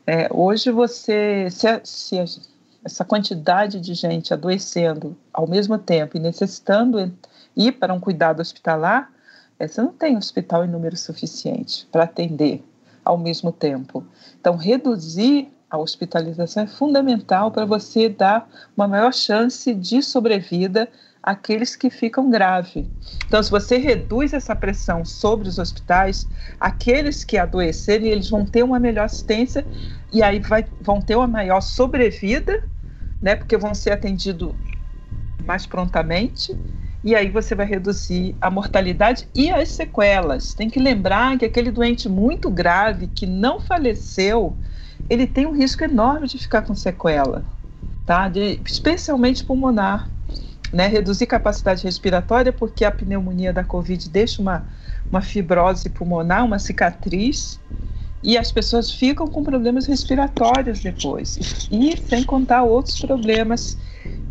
É, 0.05 0.27
hoje 0.29 0.71
você, 0.71 1.47
se, 1.49 1.67
se 1.83 2.41
essa 2.83 3.05
quantidade 3.05 3.79
de 3.79 3.93
gente 3.93 4.33
adoecendo 4.33 5.15
ao 5.31 5.47
mesmo 5.47 5.77
tempo 5.77 6.17
e 6.17 6.19
necessitando 6.19 7.13
ir 7.55 7.73
para 7.73 7.93
um 7.93 7.99
cuidado 7.99 8.41
hospitalar, 8.41 9.09
é, 9.57 9.67
você 9.67 9.81
não 9.81 9.93
tem 9.93 10.17
hospital 10.17 10.65
em 10.65 10.67
número 10.67 10.97
suficiente 10.97 11.87
para 11.91 12.03
atender 12.03 12.61
ao 13.05 13.17
mesmo 13.17 13.51
tempo. 13.51 14.03
Então, 14.39 14.57
reduzir 14.57 15.49
a 15.71 15.77
hospitalização 15.77 16.63
é 16.63 16.67
fundamental 16.67 17.49
para 17.49 17.63
você 17.63 18.09
dar 18.09 18.47
uma 18.75 18.89
maior 18.89 19.13
chance 19.13 19.73
de 19.73 20.03
sobrevida 20.03 20.89
àqueles 21.23 21.77
que 21.77 21.89
ficam 21.89 22.29
grave. 22.29 22.91
Então, 23.25 23.41
se 23.41 23.49
você 23.49 23.77
reduz 23.77 24.33
essa 24.33 24.53
pressão 24.53 25.05
sobre 25.05 25.47
os 25.47 25.57
hospitais, 25.57 26.27
aqueles 26.59 27.23
que 27.23 27.37
adoecerem, 27.37 28.09
eles 28.09 28.29
vão 28.29 28.45
ter 28.45 28.63
uma 28.63 28.79
melhor 28.79 29.05
assistência 29.05 29.65
e 30.11 30.21
aí 30.21 30.39
vai, 30.39 30.65
vão 30.81 30.99
ter 30.99 31.15
uma 31.15 31.27
maior 31.27 31.61
sobrevida, 31.61 32.67
né, 33.21 33.37
porque 33.37 33.55
vão 33.55 33.73
ser 33.73 33.91
atendidos 33.93 34.53
mais 35.45 35.65
prontamente 35.65 36.53
e 37.03 37.15
aí 37.15 37.29
você 37.29 37.55
vai 37.55 37.65
reduzir 37.65 38.35
a 38.41 38.51
mortalidade 38.51 39.27
e 39.33 39.49
as 39.49 39.69
sequelas. 39.69 40.53
Tem 40.53 40.69
que 40.69 40.79
lembrar 40.79 41.37
que 41.37 41.45
aquele 41.45 41.71
doente 41.71 42.09
muito 42.09 42.49
grave 42.49 43.07
que 43.07 43.25
não 43.25 43.59
faleceu, 43.59 44.55
ele 45.11 45.27
tem 45.27 45.45
um 45.45 45.51
risco 45.51 45.83
enorme 45.83 46.25
de 46.25 46.37
ficar 46.37 46.61
com 46.61 46.73
sequela, 46.73 47.43
tá? 48.05 48.29
De, 48.29 48.61
especialmente 48.65 49.43
pulmonar. 49.43 50.09
Né? 50.71 50.87
Reduzir 50.87 51.25
capacidade 51.25 51.83
respiratória, 51.83 52.53
porque 52.53 52.85
a 52.85 52.91
pneumonia 52.91 53.51
da 53.51 53.61
Covid 53.61 54.07
deixa 54.07 54.41
uma, 54.41 54.65
uma 55.09 55.21
fibrose 55.21 55.89
pulmonar, 55.89 56.45
uma 56.45 56.57
cicatriz, 56.57 57.59
e 58.23 58.37
as 58.37 58.53
pessoas 58.53 58.89
ficam 58.89 59.27
com 59.27 59.43
problemas 59.43 59.85
respiratórios 59.85 60.79
depois. 60.79 61.67
E 61.69 61.97
sem 61.97 62.23
contar 62.23 62.63
outros 62.63 62.97
problemas 63.01 63.77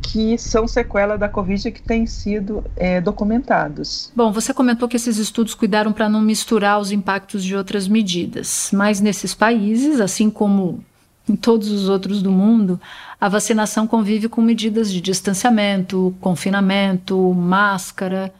que 0.02 0.36
são 0.38 0.66
sequela 0.66 1.16
da 1.16 1.28
Covid 1.28 1.70
que 1.70 1.82
têm 1.82 2.06
sido 2.06 2.64
é, 2.76 3.00
documentados. 3.00 4.12
Bom, 4.14 4.32
você 4.32 4.52
comentou 4.52 4.88
que 4.88 4.96
esses 4.96 5.18
estudos 5.18 5.54
cuidaram 5.54 5.92
para 5.92 6.08
não 6.08 6.20
misturar 6.20 6.80
os 6.80 6.90
impactos 6.90 7.44
de 7.44 7.54
outras 7.54 7.86
medidas, 7.86 8.70
mas 8.72 9.00
nesses 9.00 9.34
países, 9.34 10.00
assim 10.00 10.30
como 10.30 10.84
em 11.28 11.36
todos 11.36 11.70
os 11.70 11.88
outros 11.88 12.22
do 12.22 12.30
mundo, 12.30 12.80
a 13.20 13.28
vacinação 13.28 13.86
convive 13.86 14.28
com 14.28 14.40
medidas 14.40 14.90
de 14.90 15.00
distanciamento, 15.00 16.14
confinamento, 16.20 17.32
máscara. 17.34 18.32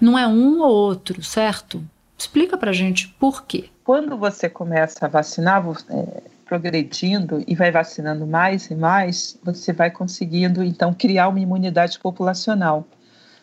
Não 0.00 0.18
é 0.18 0.26
um 0.26 0.60
ou 0.60 0.70
outro, 0.70 1.22
certo? 1.22 1.82
Explica 2.16 2.56
para 2.56 2.72
gente 2.72 3.08
por 3.18 3.44
quê. 3.44 3.66
Quando 3.84 4.16
você 4.16 4.48
começa 4.48 5.04
a 5.04 5.08
vacinar, 5.08 5.62
é, 5.90 6.22
progredindo 6.52 7.42
e 7.46 7.54
vai 7.54 7.70
vacinando 7.70 8.26
mais 8.26 8.70
e 8.70 8.74
mais, 8.74 9.38
você 9.42 9.72
vai 9.72 9.90
conseguindo 9.90 10.62
então 10.62 10.92
criar 10.92 11.28
uma 11.28 11.40
imunidade 11.40 11.98
populacional, 11.98 12.86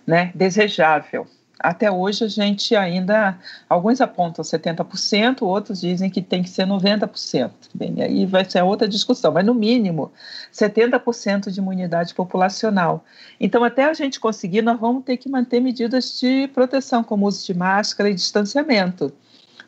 né, 0.06 0.32
desejável. 0.36 1.26
Até 1.60 1.92
hoje 1.92 2.24
a 2.24 2.28
gente 2.28 2.76
ainda, 2.76 3.36
alguns 3.68 4.00
apontam 4.00 4.46
70%, 4.46 5.42
outros 5.42 5.82
dizem 5.82 6.08
que 6.08 6.22
tem 6.22 6.44
que 6.44 6.50
ser 6.52 6.68
90%. 6.68 7.52
Bem, 7.74 7.96
aí 8.00 8.28
vai 8.28 8.48
ser 8.48 8.62
outra 8.62 8.88
discussão, 8.88 9.34
mas 9.34 9.44
no 9.44 9.56
mínimo 9.56 10.12
70% 10.54 11.50
de 11.50 11.60
imunidade 11.60 12.14
populacional. 12.14 13.04
Então, 13.40 13.64
até 13.64 13.86
a 13.86 13.94
gente 13.94 14.20
conseguir, 14.20 14.62
nós 14.62 14.80
vamos 14.80 15.04
ter 15.04 15.18
que 15.18 15.28
manter 15.28 15.60
medidas 15.60 16.20
de 16.20 16.48
proteção, 16.54 17.04
como 17.04 17.26
uso 17.26 17.44
de 17.44 17.58
máscara 17.58 18.10
e 18.10 18.14
distanciamento, 18.14 19.12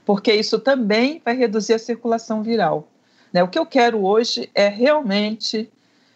porque 0.06 0.32
isso 0.32 0.60
também 0.60 1.20
vai 1.26 1.36
reduzir 1.36 1.74
a 1.74 1.80
circulação 1.80 2.44
viral. 2.44 2.88
Né? 3.32 3.44
O 3.44 3.48
que 3.48 3.58
eu 3.58 3.66
quero 3.66 4.04
hoje 4.04 4.50
é 4.54 4.68
realmente 4.68 5.72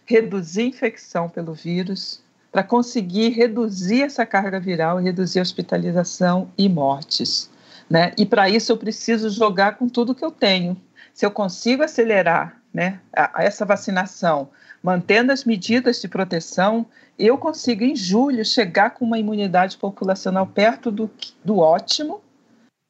reduzir 0.05 0.61
a 0.61 0.67
infecção 0.67 1.29
pelo 1.29 1.53
vírus 1.53 2.23
para 2.51 2.63
conseguir 2.63 3.29
reduzir 3.29 4.03
essa 4.03 4.25
carga 4.25 4.59
viral 4.59 4.97
reduzir 4.97 5.41
hospitalização 5.41 6.49
e 6.57 6.69
mortes. 6.69 7.49
Né? 7.89 8.13
E 8.17 8.25
para 8.25 8.49
isso 8.49 8.71
eu 8.71 8.77
preciso 8.77 9.29
jogar 9.29 9.77
com 9.77 9.89
tudo 9.89 10.15
que 10.15 10.23
eu 10.23 10.31
tenho. 10.31 10.77
Se 11.13 11.25
eu 11.25 11.31
consigo 11.31 11.83
acelerar 11.83 12.61
né, 12.73 12.99
a, 13.15 13.41
a 13.41 13.43
essa 13.43 13.65
vacinação, 13.65 14.49
mantendo 14.81 15.31
as 15.31 15.43
medidas 15.43 16.01
de 16.01 16.07
proteção, 16.07 16.85
eu 17.17 17.37
consigo 17.37 17.83
em 17.83 17.95
julho 17.95 18.43
chegar 18.45 18.91
com 18.91 19.05
uma 19.05 19.17
imunidade 19.17 19.77
populacional 19.77 20.45
perto 20.45 20.91
do, 20.91 21.09
do 21.43 21.59
ótimo, 21.59 22.21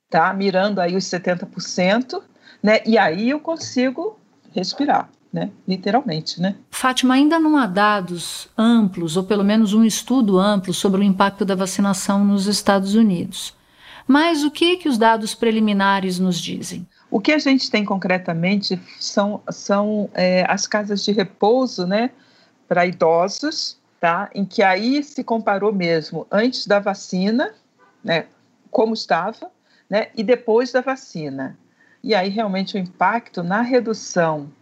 tá? 0.09 0.33
mirando 0.33 0.79
aí 0.79 0.95
os 0.95 1.05
70%, 1.05 2.21
né? 2.61 2.79
E 2.85 2.97
aí 2.97 3.29
eu 3.29 3.39
consigo 3.39 4.17
respirar. 4.53 5.09
Né? 5.33 5.51
literalmente, 5.67 6.39
né? 6.39 6.55
Fátima, 6.71 7.15
ainda 7.15 7.37
não 7.37 7.57
há 7.57 7.67
dados 7.67 8.47
amplos, 8.57 9.17
ou 9.17 9.23
pelo 9.25 9.43
menos 9.43 9.73
um 9.73 9.83
estudo 9.83 10.39
amplo 10.39 10.73
sobre 10.73 11.01
o 11.01 11.03
impacto 11.03 11.43
da 11.43 11.53
vacinação 11.53 12.23
nos 12.23 12.47
Estados 12.47 12.95
Unidos. 12.95 13.53
Mas 14.07 14.45
o 14.45 14.51
que 14.51 14.77
que 14.77 14.87
os 14.87 14.97
dados 14.97 15.35
preliminares 15.35 16.19
nos 16.19 16.39
dizem? 16.39 16.87
O 17.09 17.19
que 17.19 17.31
a 17.31 17.37
gente 17.37 17.69
tem 17.69 17.83
concretamente 17.83 18.79
são, 18.99 19.41
são 19.49 20.09
é, 20.13 20.45
as 20.47 20.67
casas 20.67 21.03
de 21.03 21.11
repouso, 21.11 21.85
né, 21.85 22.11
para 22.67 22.85
idosos, 22.85 23.77
tá? 23.99 24.29
Em 24.33 24.45
que 24.45 24.61
aí 24.61 25.03
se 25.03 25.23
comparou 25.23 25.73
mesmo 25.73 26.27
antes 26.31 26.67
da 26.67 26.79
vacina, 26.79 27.53
né, 28.03 28.25
como 28.69 28.93
estava, 28.93 29.49
né, 29.89 30.07
e 30.15 30.23
depois 30.23 30.71
da 30.71 30.81
vacina. 30.81 31.57
E 32.05 32.13
aí, 32.13 32.29
realmente, 32.29 32.75
o 32.75 32.77
impacto 32.77 33.41
na 33.41 33.63
redução 33.63 34.53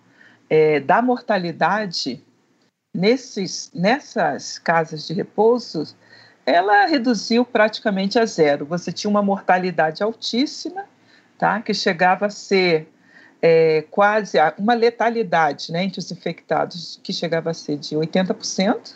é, 0.50 0.80
da 0.80 1.02
mortalidade 1.02 2.24
nesses, 2.96 3.70
nessas 3.76 4.58
casas 4.58 5.06
de 5.06 5.14
repouso, 5.14 5.94
ela 6.46 6.86
reduziu 6.86 7.44
praticamente 7.44 8.18
a 8.18 8.26
zero. 8.26 8.66
Você 8.66 8.94
tinha 8.94 9.12
uma 9.12 9.22
mortalidade 9.22 10.02
altíssima, 10.02 10.86
tá? 11.38 11.62
que 11.62 11.74
chegava 11.74 12.28
a 12.28 12.30
ser 12.30 12.88
é, 13.42 13.82
quase 13.92 14.38
uma 14.58 14.74
letalidade 14.74 15.70
né, 15.70 15.84
entre 15.84 16.00
os 16.00 16.10
infectados, 16.14 16.98
que 17.04 17.12
chegava 17.12 17.50
a 17.50 17.54
ser 17.54 17.76
de 17.76 17.94
80%, 17.94 18.96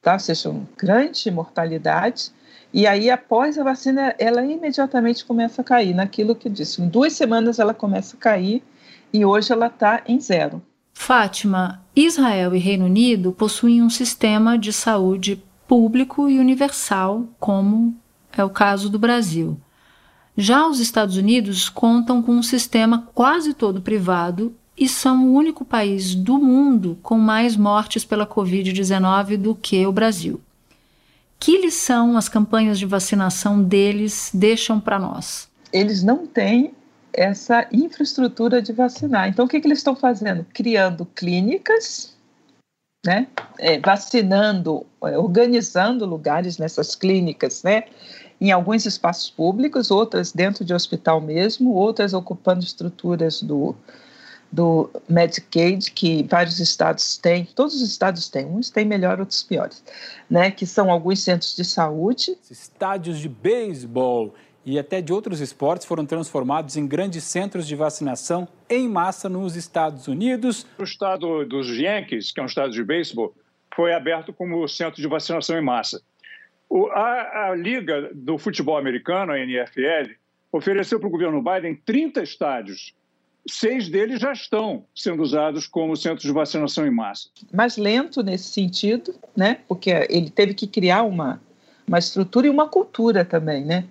tá? 0.00 0.14
ou 0.14 0.18
seja, 0.18 0.48
uma 0.48 0.66
grande 0.78 1.30
mortalidade. 1.30 2.32
E 2.76 2.86
aí, 2.86 3.08
após 3.08 3.56
a 3.56 3.64
vacina, 3.64 4.14
ela 4.18 4.44
imediatamente 4.44 5.24
começa 5.24 5.62
a 5.62 5.64
cair, 5.64 5.94
naquilo 5.94 6.34
que 6.34 6.46
eu 6.46 6.52
disse. 6.52 6.82
Em 6.82 6.86
duas 6.86 7.14
semanas 7.14 7.58
ela 7.58 7.72
começa 7.72 8.14
a 8.14 8.20
cair 8.20 8.62
e 9.10 9.24
hoje 9.24 9.50
ela 9.50 9.68
está 9.68 10.02
em 10.06 10.20
zero. 10.20 10.60
Fátima, 10.92 11.82
Israel 11.96 12.54
e 12.54 12.58
Reino 12.58 12.84
Unido 12.84 13.32
possuem 13.32 13.82
um 13.82 13.88
sistema 13.88 14.58
de 14.58 14.74
saúde 14.74 15.42
público 15.66 16.28
e 16.28 16.38
universal, 16.38 17.24
como 17.40 17.96
é 18.36 18.44
o 18.44 18.50
caso 18.50 18.90
do 18.90 18.98
Brasil. 18.98 19.58
Já 20.36 20.68
os 20.68 20.78
Estados 20.78 21.16
Unidos 21.16 21.70
contam 21.70 22.22
com 22.22 22.32
um 22.32 22.42
sistema 22.42 23.08
quase 23.14 23.54
todo 23.54 23.80
privado 23.80 24.54
e 24.76 24.86
são 24.86 25.28
o 25.28 25.32
único 25.32 25.64
país 25.64 26.14
do 26.14 26.38
mundo 26.38 26.98
com 27.02 27.16
mais 27.16 27.56
mortes 27.56 28.04
pela 28.04 28.26
Covid-19 28.26 29.38
do 29.38 29.54
que 29.54 29.86
o 29.86 29.92
Brasil. 29.92 30.42
Que 31.38 31.58
lição 31.58 32.16
as 32.16 32.28
campanhas 32.28 32.78
de 32.78 32.86
vacinação 32.86 33.62
deles 33.62 34.30
deixam 34.32 34.80
para 34.80 34.98
nós? 34.98 35.48
Eles 35.72 36.02
não 36.02 36.26
têm 36.26 36.72
essa 37.12 37.66
infraestrutura 37.72 38.60
de 38.60 38.72
vacinar. 38.72 39.28
Então, 39.28 39.44
o 39.44 39.48
que, 39.48 39.60
que 39.60 39.66
eles 39.66 39.78
estão 39.78 39.96
fazendo? 39.96 40.44
Criando 40.52 41.06
clínicas, 41.06 42.14
né? 43.04 43.26
É, 43.58 43.78
vacinando, 43.78 44.86
é, 45.04 45.16
organizando 45.16 46.04
lugares 46.04 46.58
nessas 46.58 46.94
clínicas, 46.94 47.62
né? 47.62 47.84
em 48.40 48.50
alguns 48.50 48.84
espaços 48.84 49.30
públicos, 49.30 49.90
outras 49.90 50.32
dentro 50.32 50.64
de 50.64 50.74
hospital 50.74 51.20
mesmo, 51.20 51.72
outras 51.72 52.12
ocupando 52.12 52.64
estruturas 52.64 53.42
do, 53.42 53.74
do 54.50 54.90
Medicaid, 55.08 55.90
que 55.90 56.22
vários 56.24 56.60
estados 56.60 57.18
têm, 57.18 57.44
todos 57.44 57.74
os 57.74 57.90
estados 57.90 58.28
têm, 58.28 58.46
uns 58.46 58.70
têm 58.70 58.84
melhor, 58.84 59.20
outros 59.20 59.42
piores, 59.42 59.82
né, 60.30 60.50
que 60.50 60.66
são 60.66 60.90
alguns 60.90 61.22
centros 61.22 61.54
de 61.54 61.64
saúde. 61.64 62.36
Estádios 62.50 63.18
de 63.18 63.28
beisebol 63.28 64.34
e 64.64 64.78
até 64.78 65.00
de 65.00 65.12
outros 65.12 65.40
esportes 65.40 65.86
foram 65.86 66.04
transformados 66.04 66.76
em 66.76 66.86
grandes 66.86 67.22
centros 67.22 67.66
de 67.68 67.76
vacinação 67.76 68.48
em 68.68 68.88
massa 68.88 69.28
nos 69.28 69.54
Estados 69.54 70.08
Unidos. 70.08 70.66
O 70.78 70.82
estado 70.82 71.44
dos 71.44 71.68
Yankees, 71.68 72.32
que 72.32 72.40
é 72.40 72.42
um 72.42 72.46
estado 72.46 72.72
de 72.72 72.82
beisebol, 72.82 73.32
foi 73.74 73.92
aberto 73.92 74.32
como 74.32 74.66
centro 74.66 75.00
de 75.00 75.06
vacinação 75.06 75.56
em 75.56 75.62
massa. 75.62 76.02
O, 76.68 76.88
a, 76.88 77.50
a 77.50 77.54
Liga 77.54 78.10
do 78.12 78.38
Futebol 78.38 78.76
Americano, 78.76 79.32
a 79.32 79.38
NFL, 79.38 80.14
ofereceu 80.50 80.98
para 80.98 81.06
o 81.06 81.12
governo 81.12 81.42
Biden 81.42 81.76
30 81.84 82.22
estádios 82.22 82.92
seis 83.48 83.88
deles 83.88 84.20
já 84.20 84.32
estão 84.32 84.84
sendo 84.94 85.22
usados 85.22 85.66
como 85.66 85.96
centros 85.96 86.22
de 86.22 86.32
vacinação 86.32 86.86
em 86.86 86.90
massa. 86.90 87.28
Mais 87.52 87.76
lento 87.76 88.22
nesse 88.22 88.50
sentido, 88.50 89.14
né? 89.36 89.58
Porque 89.68 89.90
ele 90.08 90.30
teve 90.30 90.54
que 90.54 90.66
criar 90.66 91.02
uma, 91.02 91.40
uma 91.86 91.98
estrutura 91.98 92.46
e 92.46 92.50
uma 92.50 92.68
cultura 92.68 93.24
também, 93.24 93.64
né? 93.64 93.84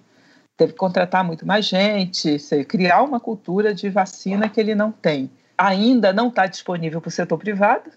Teve 0.57 0.74
que 0.74 0.79
contratar 0.79 1.24
muito 1.24 1.45
mais 1.45 1.65
gente, 1.65 2.38
criar 2.67 3.03
uma 3.03 3.19
cultura 3.19 3.74
de 3.74 3.89
vacina 3.89 4.47
que 4.47 4.59
ele 4.59 4.74
não 4.74 4.91
tem. 4.91 5.29
Ainda 5.57 6.13
não 6.13 6.29
está 6.29 6.47
disponível 6.47 7.01
para 7.01 7.09
o 7.09 7.12
setor 7.12 7.38
privado, 7.38 7.91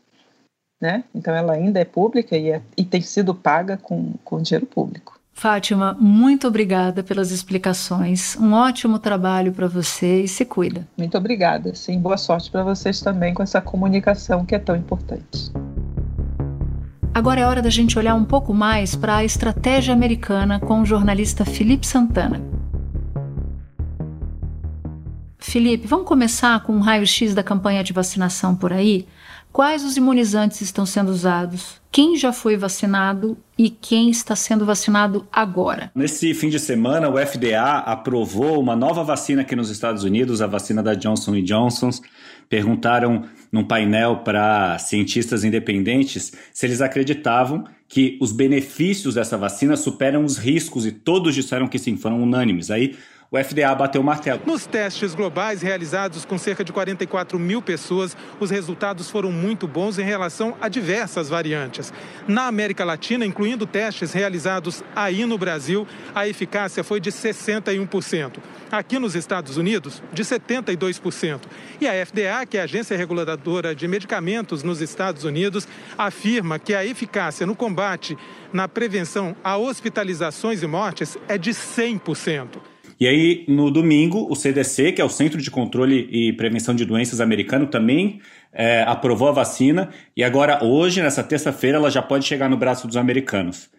né? 0.80 1.04
Então 1.14 1.34
ela 1.34 1.54
ainda 1.54 1.80
é 1.80 1.84
pública 1.84 2.36
e, 2.36 2.50
é, 2.50 2.62
e 2.76 2.84
tem 2.84 3.00
sido 3.00 3.34
paga 3.34 3.76
com, 3.76 4.14
com 4.24 4.40
dinheiro 4.40 4.66
público. 4.66 5.17
Fátima, 5.38 5.96
muito 6.00 6.48
obrigada 6.48 7.04
pelas 7.04 7.30
explicações. 7.30 8.36
Um 8.40 8.54
ótimo 8.54 8.98
trabalho 8.98 9.52
para 9.52 9.68
você 9.68 10.22
e 10.22 10.26
se 10.26 10.44
cuida. 10.44 10.84
Muito 10.98 11.16
obrigada. 11.16 11.72
Sim, 11.76 12.00
boa 12.00 12.16
sorte 12.16 12.50
para 12.50 12.64
vocês 12.64 13.00
também 13.00 13.32
com 13.32 13.40
essa 13.40 13.60
comunicação 13.60 14.44
que 14.44 14.56
é 14.56 14.58
tão 14.58 14.74
importante. 14.74 15.52
Agora 17.14 17.40
é 17.40 17.46
hora 17.46 17.62
da 17.62 17.70
gente 17.70 17.96
olhar 17.96 18.16
um 18.16 18.24
pouco 18.24 18.52
mais 18.52 18.96
para 18.96 19.18
a 19.18 19.24
estratégia 19.24 19.94
americana 19.94 20.58
com 20.58 20.80
o 20.80 20.84
jornalista 20.84 21.44
Felipe 21.44 21.86
Santana. 21.86 22.42
Felipe, 25.38 25.86
vamos 25.86 26.08
começar 26.08 26.64
com 26.64 26.72
um 26.72 26.80
raio-x 26.80 27.32
da 27.32 27.44
campanha 27.44 27.84
de 27.84 27.92
vacinação 27.92 28.56
por 28.56 28.72
aí? 28.72 29.06
Quais 29.52 29.84
os 29.84 29.96
imunizantes 29.96 30.62
estão 30.62 30.84
sendo 30.84 31.12
usados? 31.12 31.80
Quem 31.92 32.16
já 32.16 32.32
foi 32.32 32.56
vacinado 32.56 33.38
e 33.58 33.68
quem 33.68 34.08
está 34.08 34.36
sendo 34.36 34.64
vacinado 34.64 35.26
agora? 35.32 35.90
Nesse 35.92 36.32
fim 36.32 36.48
de 36.48 36.60
semana, 36.60 37.08
o 37.08 37.18
FDA 37.18 37.78
aprovou 37.78 38.60
uma 38.60 38.76
nova 38.76 39.02
vacina 39.02 39.42
aqui 39.42 39.56
nos 39.56 39.68
Estados 39.68 40.04
Unidos, 40.04 40.40
a 40.40 40.46
vacina 40.46 40.80
da 40.80 40.94
Johnson 40.94 41.42
Johnson. 41.42 41.90
Perguntaram 42.48 43.24
num 43.50 43.64
painel 43.64 44.18
para 44.18 44.78
cientistas 44.78 45.42
independentes 45.42 46.32
se 46.52 46.66
eles 46.66 46.80
acreditavam 46.80 47.64
que 47.88 48.16
os 48.20 48.30
benefícios 48.30 49.16
dessa 49.16 49.36
vacina 49.36 49.76
superam 49.76 50.24
os 50.24 50.36
riscos 50.38 50.86
e 50.86 50.92
todos 50.92 51.34
disseram 51.34 51.66
que 51.66 51.78
sim, 51.78 51.96
foram 51.96 52.22
unânimes. 52.22 52.70
Aí 52.70 52.94
o 53.30 53.36
FDA 53.36 53.74
bateu 53.74 54.00
o 54.00 54.04
martelo. 54.04 54.40
Nos 54.46 54.66
testes 54.66 55.14
globais 55.14 55.60
realizados 55.60 56.24
com 56.24 56.38
cerca 56.38 56.64
de 56.64 56.72
44 56.72 57.38
mil 57.38 57.60
pessoas, 57.60 58.16
os 58.40 58.50
resultados 58.50 59.10
foram 59.10 59.30
muito 59.30 59.68
bons 59.68 59.98
em 59.98 60.02
relação 60.02 60.56
a 60.60 60.68
diversas 60.68 61.28
variantes. 61.28 61.92
Na 62.26 62.46
América 62.46 62.84
Latina, 62.84 63.26
incluindo 63.26 63.66
testes 63.66 64.12
realizados 64.12 64.82
aí 64.96 65.26
no 65.26 65.36
Brasil, 65.36 65.86
a 66.14 66.26
eficácia 66.26 66.82
foi 66.82 67.00
de 67.00 67.12
61%. 67.12 68.38
Aqui 68.70 68.98
nos 68.98 69.14
Estados 69.14 69.58
Unidos, 69.58 70.02
de 70.12 70.22
72%. 70.22 71.40
E 71.80 71.86
a 71.86 72.06
FDA, 72.06 72.46
que 72.46 72.56
é 72.56 72.62
a 72.62 72.64
agência 72.64 72.96
reguladora 72.96 73.74
de 73.74 73.86
medicamentos 73.86 74.62
nos 74.62 74.80
Estados 74.80 75.24
Unidos, 75.24 75.68
afirma 75.98 76.58
que 76.58 76.74
a 76.74 76.84
eficácia 76.84 77.46
no 77.46 77.54
combate, 77.54 78.16
na 78.52 78.66
prevenção 78.66 79.36
a 79.44 79.58
hospitalizações 79.58 80.62
e 80.62 80.66
mortes 80.66 81.18
é 81.28 81.36
de 81.36 81.50
100%. 81.50 82.77
E 83.00 83.06
aí, 83.06 83.44
no 83.46 83.70
domingo, 83.70 84.26
o 84.28 84.34
CDC, 84.34 84.92
que 84.92 85.00
é 85.00 85.04
o 85.04 85.08
Centro 85.08 85.40
de 85.40 85.50
Controle 85.50 86.08
e 86.10 86.32
Prevenção 86.32 86.74
de 86.74 86.84
Doenças 86.84 87.20
americano, 87.20 87.68
também 87.68 88.20
é, 88.52 88.82
aprovou 88.82 89.28
a 89.28 89.32
vacina. 89.32 89.90
E 90.16 90.24
agora, 90.24 90.64
hoje, 90.64 91.00
nessa 91.00 91.22
terça-feira, 91.22 91.78
ela 91.78 91.90
já 91.90 92.02
pode 92.02 92.24
chegar 92.24 92.50
no 92.50 92.56
braço 92.56 92.88
dos 92.88 92.96
americanos. 92.96 93.70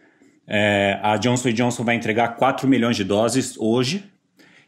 É, 0.48 1.00
a 1.04 1.18
Johnson 1.18 1.52
Johnson 1.52 1.84
vai 1.84 1.96
entregar 1.96 2.30
4 2.30 2.68
milhões 2.68 2.96
de 2.96 3.04
doses 3.04 3.58
hoje. 3.58 4.06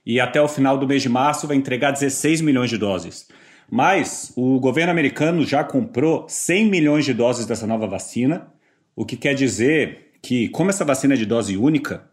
E 0.06 0.20
até 0.20 0.42
o 0.42 0.48
final 0.48 0.78
do 0.78 0.88
mês 0.88 1.02
de 1.02 1.10
março 1.10 1.48
vai 1.48 1.56
entregar 1.56 1.92
16 1.92 2.42
milhões 2.42 2.70
de 2.70 2.78
doses. 2.78 3.30
Mas 3.70 4.34
o 4.36 4.60
governo 4.60 4.92
americano 4.92 5.46
já 5.46 5.64
comprou 5.64 6.26
100 6.28 6.70
milhões 6.70 7.06
de 7.06 7.14
doses 7.14 7.46
dessa 7.46 7.66
nova 7.66 7.88
vacina, 7.88 8.48
o 8.96 9.06
que 9.06 9.16
quer 9.16 9.34
dizer 9.34 10.12
que, 10.22 10.50
como 10.50 10.70
essa 10.70 10.84
vacina 10.84 11.14
é 11.14 11.18
de 11.18 11.26
dose 11.26 11.56
única, 11.56 12.04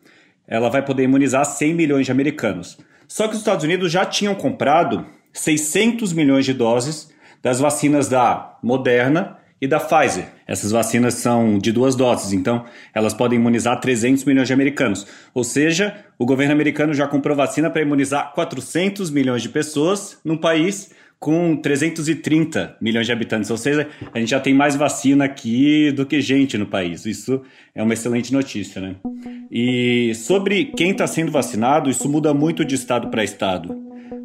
ela 0.48 0.70
vai 0.70 0.82
poder 0.82 1.04
imunizar 1.04 1.44
100 1.44 1.74
milhões 1.74 2.06
de 2.06 2.12
americanos. 2.12 2.78
Só 3.06 3.28
que 3.28 3.34
os 3.34 3.38
Estados 3.38 3.64
Unidos 3.64 3.92
já 3.92 4.04
tinham 4.04 4.34
comprado 4.34 5.06
600 5.32 6.12
milhões 6.12 6.44
de 6.44 6.54
doses 6.54 7.12
das 7.42 7.60
vacinas 7.60 8.08
da 8.08 8.58
Moderna 8.62 9.36
e 9.60 9.66
da 9.66 9.78
Pfizer. 9.78 10.26
Essas 10.46 10.70
vacinas 10.70 11.14
são 11.14 11.58
de 11.58 11.72
duas 11.72 11.94
doses, 11.94 12.32
então 12.32 12.64
elas 12.94 13.12
podem 13.12 13.38
imunizar 13.38 13.80
300 13.80 14.24
milhões 14.24 14.46
de 14.46 14.54
americanos. 14.54 15.06
Ou 15.34 15.44
seja, 15.44 16.04
o 16.18 16.24
governo 16.24 16.52
americano 16.52 16.94
já 16.94 17.06
comprou 17.06 17.36
vacina 17.36 17.68
para 17.68 17.82
imunizar 17.82 18.32
400 18.34 19.10
milhões 19.10 19.42
de 19.42 19.48
pessoas 19.48 20.18
num 20.24 20.36
país 20.36 20.90
com 21.18 21.56
330 21.56 22.76
milhões 22.80 23.06
de 23.06 23.12
habitantes, 23.12 23.50
ou 23.50 23.56
seja, 23.56 23.88
a 24.14 24.18
gente 24.18 24.30
já 24.30 24.38
tem 24.38 24.54
mais 24.54 24.76
vacina 24.76 25.24
aqui 25.24 25.90
do 25.90 26.06
que 26.06 26.20
gente 26.20 26.56
no 26.56 26.66
país. 26.66 27.04
Isso 27.04 27.42
é 27.74 27.82
uma 27.82 27.92
excelente 27.92 28.32
notícia, 28.32 28.80
né? 28.80 28.94
E 29.50 30.14
sobre 30.14 30.66
quem 30.66 30.92
está 30.92 31.06
sendo 31.06 31.32
vacinado, 31.32 31.90
isso 31.90 32.08
muda 32.08 32.32
muito 32.32 32.64
de 32.64 32.74
estado 32.74 33.08
para 33.08 33.24
estado, 33.24 33.74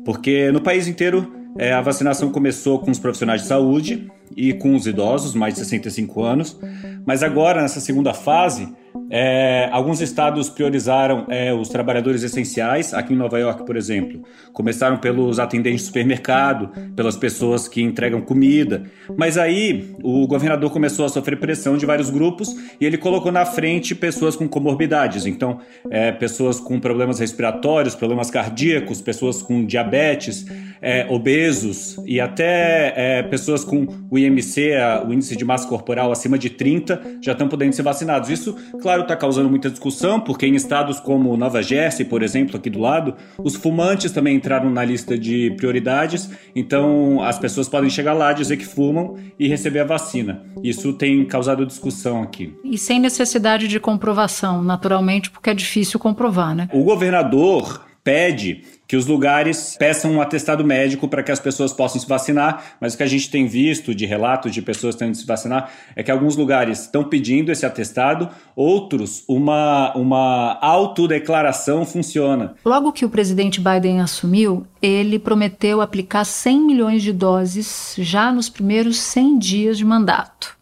porque 0.05 0.51
no 0.51 0.61
país 0.61 0.87
inteiro 0.87 1.33
é, 1.57 1.71
a 1.71 1.81
vacinação 1.81 2.31
começou 2.31 2.79
com 2.79 2.91
os 2.91 2.99
profissionais 2.99 3.41
de 3.41 3.47
saúde 3.47 4.07
e 4.35 4.53
com 4.53 4.75
os 4.75 4.85
idosos, 4.85 5.33
mais 5.33 5.55
de 5.55 5.61
65 5.61 6.23
anos, 6.23 6.59
mas 7.05 7.23
agora, 7.23 7.61
nessa 7.61 7.79
segunda 7.79 8.13
fase, 8.13 8.67
é, 9.09 9.69
alguns 9.71 10.01
estados 10.01 10.49
priorizaram 10.49 11.25
é, 11.29 11.53
os 11.53 11.69
trabalhadores 11.69 12.23
essenciais, 12.23 12.93
aqui 12.93 13.13
em 13.13 13.17
Nova 13.17 13.39
York, 13.39 13.65
por 13.65 13.75
exemplo. 13.75 14.23
Começaram 14.51 14.97
pelos 14.97 15.39
atendentes 15.39 15.81
de 15.81 15.87
supermercado, 15.87 16.69
pelas 16.95 17.15
pessoas 17.15 17.67
que 17.67 17.81
entregam 17.81 18.21
comida. 18.21 18.83
Mas 19.17 19.37
aí 19.37 19.95
o 20.03 20.27
governador 20.27 20.71
começou 20.71 21.05
a 21.05 21.09
sofrer 21.09 21.39
pressão 21.39 21.77
de 21.77 21.85
vários 21.85 22.09
grupos 22.09 22.55
e 22.79 22.85
ele 22.85 22.97
colocou 22.97 23.31
na 23.31 23.45
frente 23.45 23.95
pessoas 23.95 24.35
com 24.35 24.47
comorbidades. 24.47 25.25
Então, 25.25 25.59
é, 25.89 26.11
pessoas 26.11 26.59
com 26.59 26.79
problemas 26.79 27.19
respiratórios, 27.19 27.95
problemas 27.95 28.29
cardíacos, 28.29 29.01
pessoas 29.01 29.41
com 29.41 29.65
diabetes, 29.65 30.45
é, 30.81 31.07
obesos 31.09 31.97
e 32.05 32.19
até 32.19 32.93
é, 32.95 33.23
pessoas 33.23 33.63
com 33.63 33.87
o 34.11 34.19
IMC, 34.19 34.73
o 35.07 35.13
índice 35.13 35.35
de 35.35 35.45
massa 35.45 35.65
corporal 35.67 36.11
acima 36.11 36.37
de 36.37 36.49
30, 36.49 37.19
já 37.21 37.31
estão 37.31 37.47
podendo 37.47 37.73
ser 37.73 37.83
vacinados. 37.83 38.29
Isso, 38.29 38.55
claro, 38.83 39.03
está 39.03 39.15
causando 39.15 39.49
muita 39.49 39.69
discussão, 39.69 40.19
porque 40.19 40.45
em 40.45 40.55
estados 40.55 40.99
como 40.99 41.37
Nova 41.37 41.63
Jersey, 41.63 42.05
por 42.05 42.21
exemplo, 42.21 42.57
aqui 42.57 42.69
do 42.69 42.79
lado, 42.79 43.15
os 43.41 43.55
fumantes 43.55 44.11
também 44.11 44.35
entraram 44.35 44.69
na 44.69 44.83
lista 44.83 45.17
de 45.17 45.51
prioridades, 45.55 46.29
então 46.53 47.23
as 47.23 47.39
pessoas 47.39 47.69
podem 47.69 47.89
chegar 47.89 48.11
lá, 48.11 48.33
dizer 48.33 48.57
que 48.57 48.65
fumam 48.65 49.15
e 49.39 49.47
receber 49.47 49.79
a 49.79 49.85
vacina. 49.85 50.43
Isso 50.61 50.91
tem 50.91 51.23
causado 51.25 51.65
discussão 51.65 52.21
aqui. 52.21 52.53
E 52.61 52.77
sem 52.77 52.99
necessidade 52.99 53.69
de 53.69 53.79
comprovação, 53.79 54.61
naturalmente, 54.61 55.31
porque 55.31 55.49
é 55.49 55.53
difícil 55.53 55.97
comprovar, 55.97 56.53
né? 56.53 56.67
O 56.73 56.83
governador 56.83 57.85
pede 58.03 58.63
que 58.85 58.97
os 58.97 59.07
lugares 59.07 59.75
peçam 59.79 60.11
um 60.11 60.21
atestado 60.21 60.63
médico 60.63 61.07
para 61.07 61.23
que 61.23 61.31
as 61.31 61.39
pessoas 61.39 61.73
possam 61.73 61.99
se 61.99 62.07
vacinar, 62.07 62.75
mas 62.79 62.93
o 62.93 62.97
que 62.97 63.03
a 63.03 63.07
gente 63.07 63.29
tem 63.29 63.47
visto 63.47 63.95
de 63.95 64.05
relatos 64.05 64.53
de 64.53 64.61
pessoas 64.61 64.95
tendo 64.95 65.15
se 65.15 65.25
vacinar 65.25 65.71
é 65.95 66.03
que 66.03 66.11
alguns 66.11 66.35
lugares 66.35 66.81
estão 66.81 67.03
pedindo 67.03 67.51
esse 67.51 67.65
atestado, 67.65 68.29
outros 68.55 69.23
uma, 69.27 69.95
uma 69.95 70.59
autodeclaração 70.61 71.85
funciona. 71.85 72.55
Logo 72.63 72.91
que 72.91 73.05
o 73.05 73.09
presidente 73.09 73.61
Biden 73.61 74.01
assumiu, 74.01 74.67
ele 74.81 75.17
prometeu 75.17 75.81
aplicar 75.81 76.25
100 76.25 76.59
milhões 76.61 77.01
de 77.01 77.13
doses 77.13 77.95
já 77.97 78.31
nos 78.31 78.49
primeiros 78.49 78.99
100 78.99 79.39
dias 79.39 79.77
de 79.77 79.85
mandato. 79.85 80.55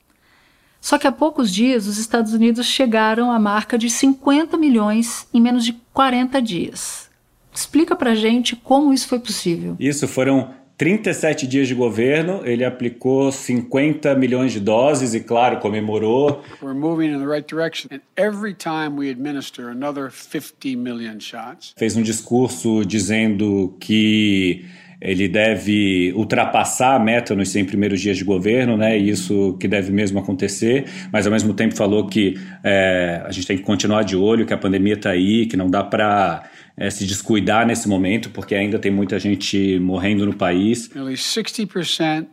Só 0.80 0.97
que 0.97 1.06
há 1.06 1.12
poucos 1.12 1.54
dias 1.54 1.86
os 1.86 1.97
Estados 1.97 2.34
Unidos 2.34 2.65
chegaram 2.65 3.32
à 3.32 3.39
marca 3.39 3.77
de 3.77 3.89
50 3.89 4.58
milhões 4.58 5.27
em 5.34 5.39
menos 5.39 5.63
de 5.63 5.73
40 5.93 6.41
dias. 6.41 7.11
Explica 7.54 7.96
pra 7.96 8.16
gente 8.16 8.56
como 8.56 8.94
isso 8.94 9.08
foi 9.08 9.20
possível. 9.20 9.76
Isso 9.80 10.08
foram 10.08 10.54
37 10.82 11.46
dias 11.46 11.68
de 11.68 11.76
governo, 11.76 12.42
ele 12.44 12.66
aplicou 12.66 13.32
50 13.32 14.16
milhões 14.16 14.52
de 14.52 14.60
doses 14.60 15.14
e, 15.14 15.20
claro, 15.20 15.60
comemorou. 15.60 16.42
We're 16.60 16.74
moving 16.74 17.12
in 17.12 17.20
the 17.20 17.28
right 17.28 17.48
direction. 17.48 17.90
And 17.92 18.00
every 18.18 18.56
time 18.56 18.98
we 18.98 19.12
administer 19.12 19.70
another 19.70 20.10
50 20.10 20.76
million 20.78 21.20
shots. 21.20 21.76
Fez 21.78 21.96
um 21.96 22.02
discurso 22.02 22.84
dizendo 22.84 23.76
que 23.80 24.66
ele 25.02 25.28
deve 25.28 26.14
ultrapassar 26.16 26.96
a 26.96 27.00
meta 27.00 27.34
nos 27.34 27.50
100 27.50 27.66
primeiros 27.66 28.00
dias 28.00 28.18
de 28.18 28.24
governo, 28.24 28.78
né? 28.78 28.96
Isso 28.96 29.58
que 29.60 29.68
deve 29.68 29.92
mesmo 29.92 30.20
acontecer, 30.20 30.86
mas 31.12 31.26
ao 31.26 31.32
mesmo 31.32 31.56
tempo 31.56 31.76
falou 31.76 32.08
que 32.08 32.36
é, 32.64 33.24
a 33.26 33.32
gente 33.32 33.48
tem 33.48 33.58
que 33.58 33.64
continuar 33.64 34.04
de 34.04 34.16
olho, 34.16 34.46
que 34.46 34.54
a 34.54 34.58
pandemia 34.58 34.94
está 34.94 35.10
aí, 35.10 35.48
que 35.48 35.58
não 35.58 35.72
dá 35.72 35.84
para 35.84 36.48
é, 36.78 36.88
se 36.92 37.08
descuidar 37.08 37.66
nesse 37.66 37.90
momento, 37.90 38.30
porque 38.30 38.54
ainda 38.54 38.78
tem 38.78 38.92
muita 38.92 39.18
gente 39.18 39.80
morrendo 39.80 40.24
no 40.24 40.36
país. 40.36 40.90
Nearly 40.94 41.16
60% 41.16 42.28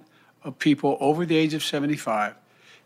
of 0.44 0.58
people 0.58 0.98
over 1.00 1.26
the 1.26 1.36
age 1.36 1.56
of 1.56 1.64
75 1.64 2.34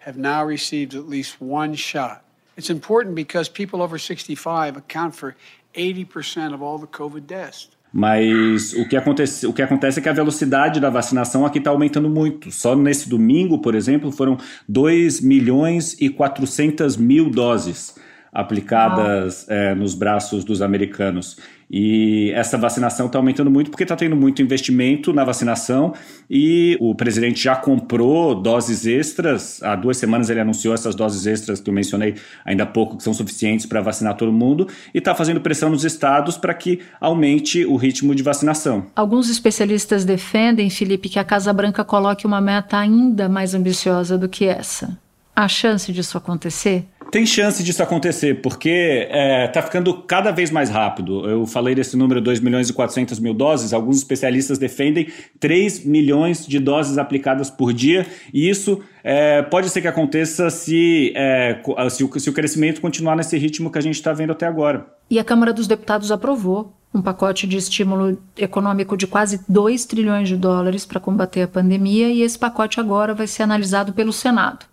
have 0.06 0.16
now 0.16 0.46
received 0.46 0.96
at 0.96 1.08
least 1.08 1.36
one 1.40 1.74
shot. 1.74 2.22
It's 2.56 2.70
important 2.70 3.16
because 3.16 3.50
people 3.50 3.82
over 3.82 3.98
65 3.98 4.76
account 4.76 5.16
for 5.16 5.34
80% 5.74 6.54
of 6.54 6.62
all 6.62 6.78
the 6.78 6.86
COVID 6.86 7.26
deaths. 7.26 7.68
Mas 7.92 8.72
o 8.72 8.88
que, 8.88 8.96
acontece, 8.96 9.46
o 9.46 9.52
que 9.52 9.60
acontece 9.60 9.98
é 9.98 10.02
que 10.02 10.08
a 10.08 10.12
velocidade 10.14 10.80
da 10.80 10.88
vacinação 10.88 11.44
aqui 11.44 11.58
está 11.58 11.70
aumentando 11.70 12.08
muito. 12.08 12.50
Só 12.50 12.74
nesse 12.74 13.08
domingo, 13.08 13.58
por 13.58 13.74
exemplo, 13.74 14.10
foram 14.10 14.38
2 14.66 15.20
milhões 15.20 15.94
e 16.00 16.08
400 16.08 16.96
mil 16.96 17.28
doses 17.28 17.94
aplicadas 18.32 19.46
é, 19.48 19.74
nos 19.74 19.94
braços 19.94 20.42
dos 20.42 20.62
americanos. 20.62 21.36
E 21.70 22.30
essa 22.34 22.58
vacinação 22.58 23.06
está 23.06 23.18
aumentando 23.18 23.50
muito 23.50 23.70
porque 23.70 23.82
está 23.82 23.96
tendo 23.96 24.14
muito 24.14 24.42
investimento 24.42 25.12
na 25.12 25.24
vacinação 25.24 25.94
e 26.30 26.76
o 26.80 26.94
presidente 26.94 27.42
já 27.42 27.56
comprou 27.56 28.34
doses 28.34 28.86
extras. 28.86 29.62
Há 29.62 29.74
duas 29.74 29.96
semanas 29.96 30.28
ele 30.30 30.40
anunciou 30.40 30.74
essas 30.74 30.94
doses 30.94 31.26
extras 31.26 31.60
que 31.60 31.70
eu 31.70 31.74
mencionei 31.74 32.14
ainda 32.44 32.64
há 32.64 32.66
pouco, 32.66 32.96
que 32.96 33.02
são 33.02 33.14
suficientes 33.14 33.66
para 33.66 33.80
vacinar 33.80 34.16
todo 34.16 34.32
mundo, 34.32 34.68
e 34.94 34.98
está 34.98 35.14
fazendo 35.14 35.40
pressão 35.40 35.70
nos 35.70 35.84
estados 35.84 36.36
para 36.36 36.54
que 36.54 36.80
aumente 37.00 37.64
o 37.64 37.76
ritmo 37.76 38.14
de 38.14 38.22
vacinação. 38.22 38.86
Alguns 38.94 39.30
especialistas 39.30 40.04
defendem, 40.04 40.70
Felipe, 40.70 41.08
que 41.08 41.18
a 41.18 41.24
Casa 41.24 41.52
Branca 41.52 41.84
coloque 41.84 42.26
uma 42.26 42.40
meta 42.40 42.78
ainda 42.78 43.28
mais 43.28 43.54
ambiciosa 43.54 44.18
do 44.18 44.28
que 44.28 44.44
essa. 44.44 45.01
Há 45.34 45.48
chance 45.48 45.92
disso 45.92 46.18
acontecer? 46.18 46.86
Tem 47.12 47.26
chance 47.26 47.62
disso 47.62 47.82
acontecer, 47.82 48.40
porque 48.40 48.70
está 48.70 49.18
é, 49.18 49.46
tá 49.46 49.60
ficando 49.60 49.92
cada 49.92 50.30
vez 50.30 50.50
mais 50.50 50.70
rápido. 50.70 51.28
Eu 51.28 51.46
falei 51.46 51.74
desse 51.74 51.94
número 51.94 52.22
2 52.22 52.40
milhões 52.40 52.70
e 52.70 52.72
400 52.72 53.18
mil 53.18 53.34
doses, 53.34 53.74
alguns 53.74 53.98
especialistas 53.98 54.56
defendem 54.56 55.08
3 55.38 55.84
milhões 55.84 56.46
de 56.46 56.58
doses 56.58 56.96
aplicadas 56.96 57.50
por 57.50 57.74
dia, 57.74 58.06
e 58.32 58.48
isso 58.48 58.80
é, 59.04 59.42
pode 59.42 59.68
ser 59.68 59.82
que 59.82 59.88
aconteça 59.88 60.48
se, 60.48 61.12
é, 61.14 61.60
se, 61.90 62.02
o, 62.02 62.18
se 62.18 62.30
o 62.30 62.32
crescimento 62.32 62.80
continuar 62.80 63.14
nesse 63.14 63.36
ritmo 63.36 63.70
que 63.70 63.76
a 63.76 63.82
gente 63.82 63.96
está 63.96 64.14
vendo 64.14 64.32
até 64.32 64.46
agora. 64.46 64.86
E 65.10 65.18
a 65.18 65.24
Câmara 65.24 65.52
dos 65.52 65.66
Deputados 65.66 66.10
aprovou 66.10 66.72
um 66.94 67.02
pacote 67.02 67.46
de 67.46 67.58
estímulo 67.58 68.18
econômico 68.38 68.96
de 68.96 69.06
quase 69.06 69.40
2 69.46 69.84
trilhões 69.84 70.30
de 70.30 70.36
dólares 70.36 70.86
para 70.86 70.98
combater 70.98 71.42
a 71.42 71.48
pandemia, 71.48 72.08
e 72.08 72.22
esse 72.22 72.38
pacote 72.38 72.80
agora 72.80 73.12
vai 73.12 73.26
ser 73.26 73.42
analisado 73.42 73.92
pelo 73.92 74.14
Senado. 74.14 74.71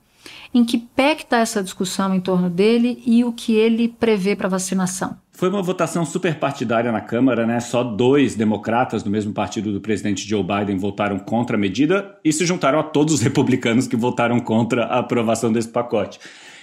Em 0.53 0.65
que 0.65 0.77
pé 0.77 1.13
está 1.13 1.39
essa 1.39 1.61
discussão 1.61 2.13
em 2.13 2.19
torno 2.19 2.49
dele 2.49 3.01
e 3.05 3.23
o 3.23 3.31
que 3.31 3.53
ele 3.53 3.87
prevê 3.87 4.35
para 4.35 4.49
vacinação? 4.49 5.17
Foi 5.31 5.47
uma 5.47 5.61
votação 5.61 6.05
super 6.05 6.37
partidária 6.37 6.91
na 6.91 6.99
Câmara, 6.99 7.45
né? 7.45 7.59
Só 7.59 7.83
dois 7.83 8.35
democratas 8.35 9.03
do 9.03 9.09
mesmo 9.09 9.31
partido 9.31 9.71
do 9.71 9.79
presidente 9.79 10.27
Joe 10.27 10.43
Biden 10.43 10.77
votaram 10.77 11.17
contra 11.17 11.55
a 11.55 11.59
medida 11.59 12.17
e 12.25 12.33
se 12.33 12.45
juntaram 12.45 12.79
a 12.79 12.83
todos 12.83 13.13
os 13.13 13.21
republicanos 13.23 13.87
que 13.87 13.95
votaram 13.95 14.39
contra 14.39 14.85
a 14.85 14.99
aprovação 14.99 15.51
desse 15.53 15.69
pacote. 15.69 16.19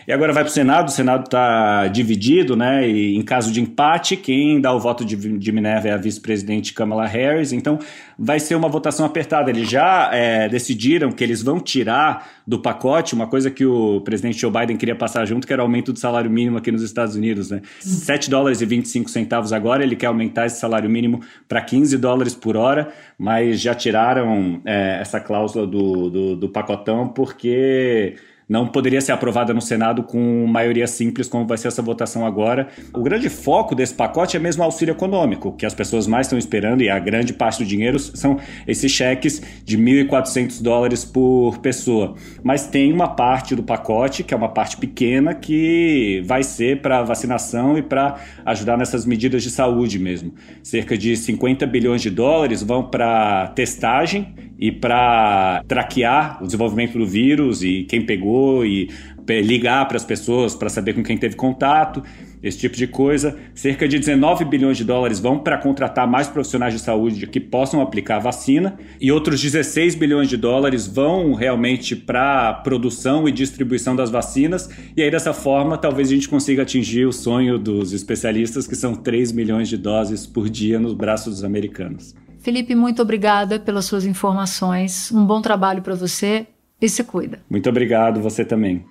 E 0.06 0.12
agora 0.12 0.32
vai 0.32 0.44
para 0.44 0.50
o 0.50 0.52
Senado, 0.52 0.86
o 0.86 0.92
Senado 0.92 1.24
está 1.24 1.88
dividido, 1.88 2.56
né? 2.56 2.88
E 2.88 3.16
em 3.16 3.22
caso 3.22 3.50
de 3.50 3.60
empate, 3.60 4.16
quem 4.16 4.60
dá 4.60 4.72
o 4.72 4.78
voto 4.78 5.04
de, 5.04 5.16
de 5.16 5.50
Minerva 5.50 5.88
é 5.88 5.90
a 5.90 5.96
vice-presidente 5.96 6.72
Kamala 6.72 7.06
Harris. 7.06 7.52
Então 7.52 7.80
vai 8.16 8.38
ser 8.38 8.54
uma 8.54 8.68
votação 8.68 9.04
apertada. 9.04 9.50
Eles 9.50 9.68
já 9.68 10.08
é, 10.12 10.48
decidiram 10.48 11.10
que 11.10 11.24
eles 11.24 11.42
vão 11.42 11.58
tirar 11.58 12.30
do 12.46 12.60
pacote 12.60 13.14
uma 13.14 13.26
coisa 13.26 13.50
que 13.50 13.66
o 13.66 14.00
presidente 14.02 14.38
Joe 14.38 14.50
Biden 14.50 14.76
queria 14.76 14.94
passar 14.94 15.24
junto, 15.26 15.44
que 15.44 15.52
era 15.52 15.60
o 15.60 15.64
aumento 15.64 15.92
do 15.92 15.98
salário 15.98 16.30
mínimo 16.30 16.56
aqui 16.56 16.70
nos 16.70 16.82
Estados 16.82 17.16
Unidos, 17.16 17.50
né? 17.50 17.60
7 17.80 18.30
dólares 18.30 18.60
e 18.60 18.64
25 18.64 19.10
centavos 19.10 19.52
agora, 19.52 19.82
ele 19.82 19.96
quer 19.96 20.06
aumentar 20.06 20.46
esse 20.46 20.60
salário 20.60 20.88
mínimo 20.88 21.20
para 21.48 21.60
15 21.60 21.98
dólares 21.98 22.32
por 22.32 22.56
hora, 22.56 22.92
mas 23.18 23.60
já 23.60 23.74
tiraram 23.74 24.60
é, 24.64 24.98
essa 25.00 25.18
cláusula 25.18 25.66
do, 25.66 26.08
do, 26.08 26.36
do 26.36 26.48
pacotão 26.48 27.08
porque 27.08 28.14
não 28.48 28.66
poderia 28.66 29.00
ser 29.00 29.10
aprovada 29.12 29.52
no 29.52 29.60
Senado 29.60 30.04
com 30.04 30.46
maioria 30.46 30.86
simples, 30.86 31.28
como 31.28 31.46
vai 31.46 31.58
ser 31.58 31.68
essa 31.68 31.82
votação 31.82 32.24
agora. 32.24 32.68
O 32.94 33.02
grande 33.02 33.28
foco 33.28 33.74
desse 33.74 33.92
pacote 33.92 34.36
é 34.36 34.40
mesmo 34.40 34.62
o 34.62 34.64
auxílio 34.64 34.92
econômico, 34.92 35.52
que 35.52 35.66
as 35.66 35.74
pessoas 35.74 36.06
mais 36.06 36.26
estão 36.26 36.38
esperando, 36.38 36.82
e 36.82 36.88
a 36.88 36.98
grande 36.98 37.32
parte 37.32 37.58
do 37.58 37.66
dinheiro 37.66 37.98
são 37.98 38.38
esses 38.66 38.92
cheques 38.92 39.42
de 39.64 39.76
1.400 39.76 40.62
dólares 40.62 41.04
por 41.04 41.58
pessoa. 41.58 42.14
Mas 42.42 42.68
tem 42.68 42.92
uma 42.92 43.08
parte 43.08 43.56
do 43.56 43.64
pacote, 43.64 44.22
que 44.22 44.32
é 44.32 44.36
uma 44.36 44.48
parte 44.48 44.76
pequena, 44.76 45.34
que 45.34 46.22
vai 46.24 46.44
ser 46.44 46.80
para 46.80 47.02
vacinação 47.02 47.76
e 47.76 47.82
para 47.82 48.16
ajudar 48.44 48.76
nessas 48.76 49.04
medidas 49.04 49.42
de 49.42 49.50
saúde 49.50 49.98
mesmo. 49.98 50.32
Cerca 50.62 50.96
de 50.96 51.16
50 51.16 51.66
bilhões 51.66 52.00
de 52.00 52.10
dólares 52.10 52.62
vão 52.62 52.84
para 52.84 53.48
testagem 53.48 54.34
e 54.58 54.70
para 54.70 55.62
traquear 55.66 56.38
o 56.42 56.46
desenvolvimento 56.46 56.98
do 56.98 57.06
vírus 57.06 57.62
e 57.62 57.84
quem 57.84 58.04
pegou 58.06 58.35
e 58.64 58.88
ligar 59.28 59.86
para 59.88 59.96
as 59.96 60.04
pessoas 60.04 60.54
para 60.54 60.68
saber 60.68 60.94
com 60.94 61.02
quem 61.02 61.18
teve 61.18 61.34
contato, 61.34 62.02
esse 62.42 62.58
tipo 62.58 62.76
de 62.76 62.86
coisa. 62.86 63.36
Cerca 63.54 63.88
de 63.88 63.98
19 63.98 64.44
bilhões 64.44 64.76
de 64.76 64.84
dólares 64.84 65.18
vão 65.18 65.38
para 65.38 65.58
contratar 65.58 66.06
mais 66.06 66.28
profissionais 66.28 66.72
de 66.72 66.80
saúde 66.80 67.26
que 67.26 67.40
possam 67.40 67.80
aplicar 67.80 68.16
a 68.16 68.20
vacina 68.20 68.78
e 69.00 69.10
outros 69.10 69.40
16 69.40 69.94
bilhões 69.94 70.28
de 70.28 70.36
dólares 70.36 70.86
vão 70.86 71.34
realmente 71.34 71.96
para 71.96 72.54
produção 72.54 73.28
e 73.28 73.32
distribuição 73.32 73.96
das 73.96 74.10
vacinas. 74.10 74.68
E 74.96 75.02
aí 75.02 75.10
dessa 75.10 75.32
forma, 75.32 75.76
talvez 75.76 76.08
a 76.08 76.14
gente 76.14 76.28
consiga 76.28 76.62
atingir 76.62 77.06
o 77.06 77.12
sonho 77.12 77.58
dos 77.58 77.92
especialistas 77.92 78.66
que 78.66 78.76
são 78.76 78.94
3 78.94 79.32
milhões 79.32 79.68
de 79.68 79.76
doses 79.76 80.26
por 80.26 80.48
dia 80.48 80.78
nos 80.78 80.94
braços 80.94 81.34
dos 81.34 81.44
americanos. 81.44 82.14
Felipe, 82.38 82.76
muito 82.76 83.02
obrigada 83.02 83.58
pelas 83.58 83.86
suas 83.86 84.04
informações. 84.04 85.10
Um 85.10 85.26
bom 85.26 85.42
trabalho 85.42 85.82
para 85.82 85.96
você 85.96 86.46
e 86.80 86.88
se 86.88 87.02
cuida. 87.04 87.40
Muito 87.48 87.68
obrigado, 87.68 88.20
você 88.20 88.44
também. 88.44 88.84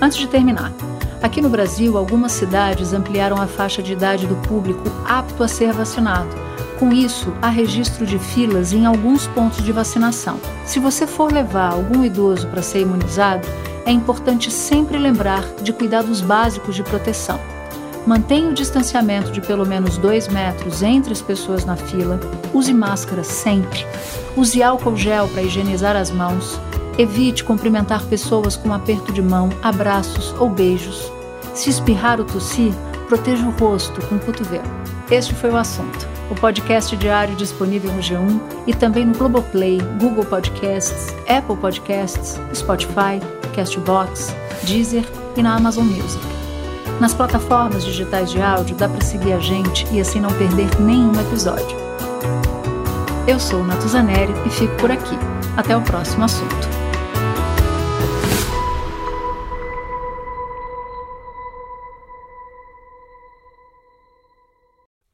Antes 0.00 0.18
de 0.18 0.28
terminar, 0.28 0.72
aqui 1.22 1.40
no 1.40 1.48
Brasil, 1.48 1.96
algumas 1.96 2.32
cidades 2.32 2.92
ampliaram 2.92 3.40
a 3.40 3.46
faixa 3.46 3.82
de 3.82 3.92
idade 3.92 4.26
do 4.26 4.36
público 4.48 4.84
apto 5.06 5.42
a 5.42 5.48
ser 5.48 5.72
vacinado. 5.72 6.28
Com 6.78 6.92
isso, 6.92 7.32
há 7.40 7.48
registro 7.48 8.04
de 8.04 8.18
filas 8.18 8.74
em 8.74 8.84
alguns 8.84 9.26
pontos 9.28 9.64
de 9.64 9.72
vacinação. 9.72 10.38
Se 10.66 10.78
você 10.78 11.06
for 11.06 11.32
levar 11.32 11.72
algum 11.72 12.04
idoso 12.04 12.46
para 12.48 12.60
ser 12.60 12.82
imunizado, 12.82 13.48
é 13.86 13.90
importante 13.90 14.50
sempre 14.50 14.98
lembrar 14.98 15.42
de 15.62 15.72
cuidados 15.72 16.20
básicos 16.20 16.74
de 16.74 16.82
proteção 16.82 17.40
Mantenha 18.06 18.50
o 18.50 18.54
distanciamento 18.54 19.32
de 19.32 19.40
pelo 19.40 19.66
menos 19.66 19.98
2 19.98 20.28
metros 20.28 20.80
entre 20.80 21.12
as 21.12 21.20
pessoas 21.20 21.64
na 21.64 21.74
fila. 21.74 22.20
Use 22.54 22.72
máscara 22.72 23.24
sempre. 23.24 23.84
Use 24.36 24.62
álcool 24.62 24.96
gel 24.96 25.26
para 25.26 25.42
higienizar 25.42 25.96
as 25.96 26.12
mãos. 26.12 26.60
Evite 26.96 27.42
cumprimentar 27.42 28.04
pessoas 28.04 28.56
com 28.56 28.72
aperto 28.72 29.12
de 29.12 29.20
mão, 29.20 29.50
abraços 29.60 30.32
ou 30.38 30.48
beijos. 30.48 31.10
Se 31.52 31.68
espirrar 31.68 32.20
ou 32.20 32.26
tossir, 32.26 32.72
proteja 33.08 33.44
o 33.44 33.50
rosto 33.50 34.00
com 34.06 34.14
o 34.14 34.20
cotovelo. 34.20 34.64
Este 35.10 35.34
foi 35.34 35.50
o 35.50 35.56
assunto. 35.56 36.08
O 36.30 36.34
podcast 36.36 36.96
diário 36.96 37.34
disponível 37.34 37.92
no 37.92 38.00
G1 38.00 38.40
e 38.68 38.74
também 38.74 39.04
no 39.04 39.14
Globoplay, 39.14 39.78
Google 40.00 40.24
Podcasts, 40.24 41.08
Apple 41.28 41.56
Podcasts, 41.56 42.40
Spotify, 42.54 43.20
Castbox, 43.54 44.34
Deezer 44.62 45.04
e 45.36 45.42
na 45.42 45.56
Amazon 45.56 45.86
Music. 45.86 46.35
Nas 47.00 47.12
plataformas 47.12 47.84
digitais 47.84 48.30
de 48.30 48.40
áudio 48.40 48.74
dá 48.74 48.88
para 48.88 49.02
seguir 49.02 49.34
a 49.34 49.38
gente 49.38 49.86
e 49.92 50.00
assim 50.00 50.18
não 50.18 50.30
perder 50.30 50.80
nenhum 50.80 51.12
episódio. 51.20 51.76
Eu 53.28 53.38
sou 53.38 53.62
Natuzaneri 53.62 54.32
e 54.46 54.50
fico 54.50 54.74
por 54.76 54.90
aqui. 54.90 55.14
Até 55.58 55.76
o 55.76 55.82
próximo 55.82 56.24
assunto. 56.24 56.54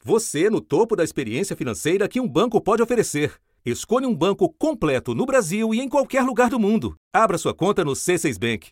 Você 0.05 0.49
no 0.51 0.61
topo 0.61 0.95
da 0.95 1.03
experiência 1.03 1.57
financeira 1.57 2.09
que 2.09 2.21
um 2.21 2.29
banco 2.29 2.61
pode 2.61 2.83
oferecer. 2.83 3.35
Escolha 3.64 4.07
um 4.07 4.14
banco 4.14 4.49
completo 4.57 5.14
no 5.14 5.27
Brasil 5.27 5.75
e 5.75 5.81
em 5.81 5.88
qualquer 5.88 6.23
lugar 6.23 6.49
do 6.49 6.61
mundo. 6.61 6.95
Abra 7.12 7.38
sua 7.38 7.55
conta 7.55 7.85
no 7.85 7.92
C6 7.92 8.38
Bank. 8.38 8.71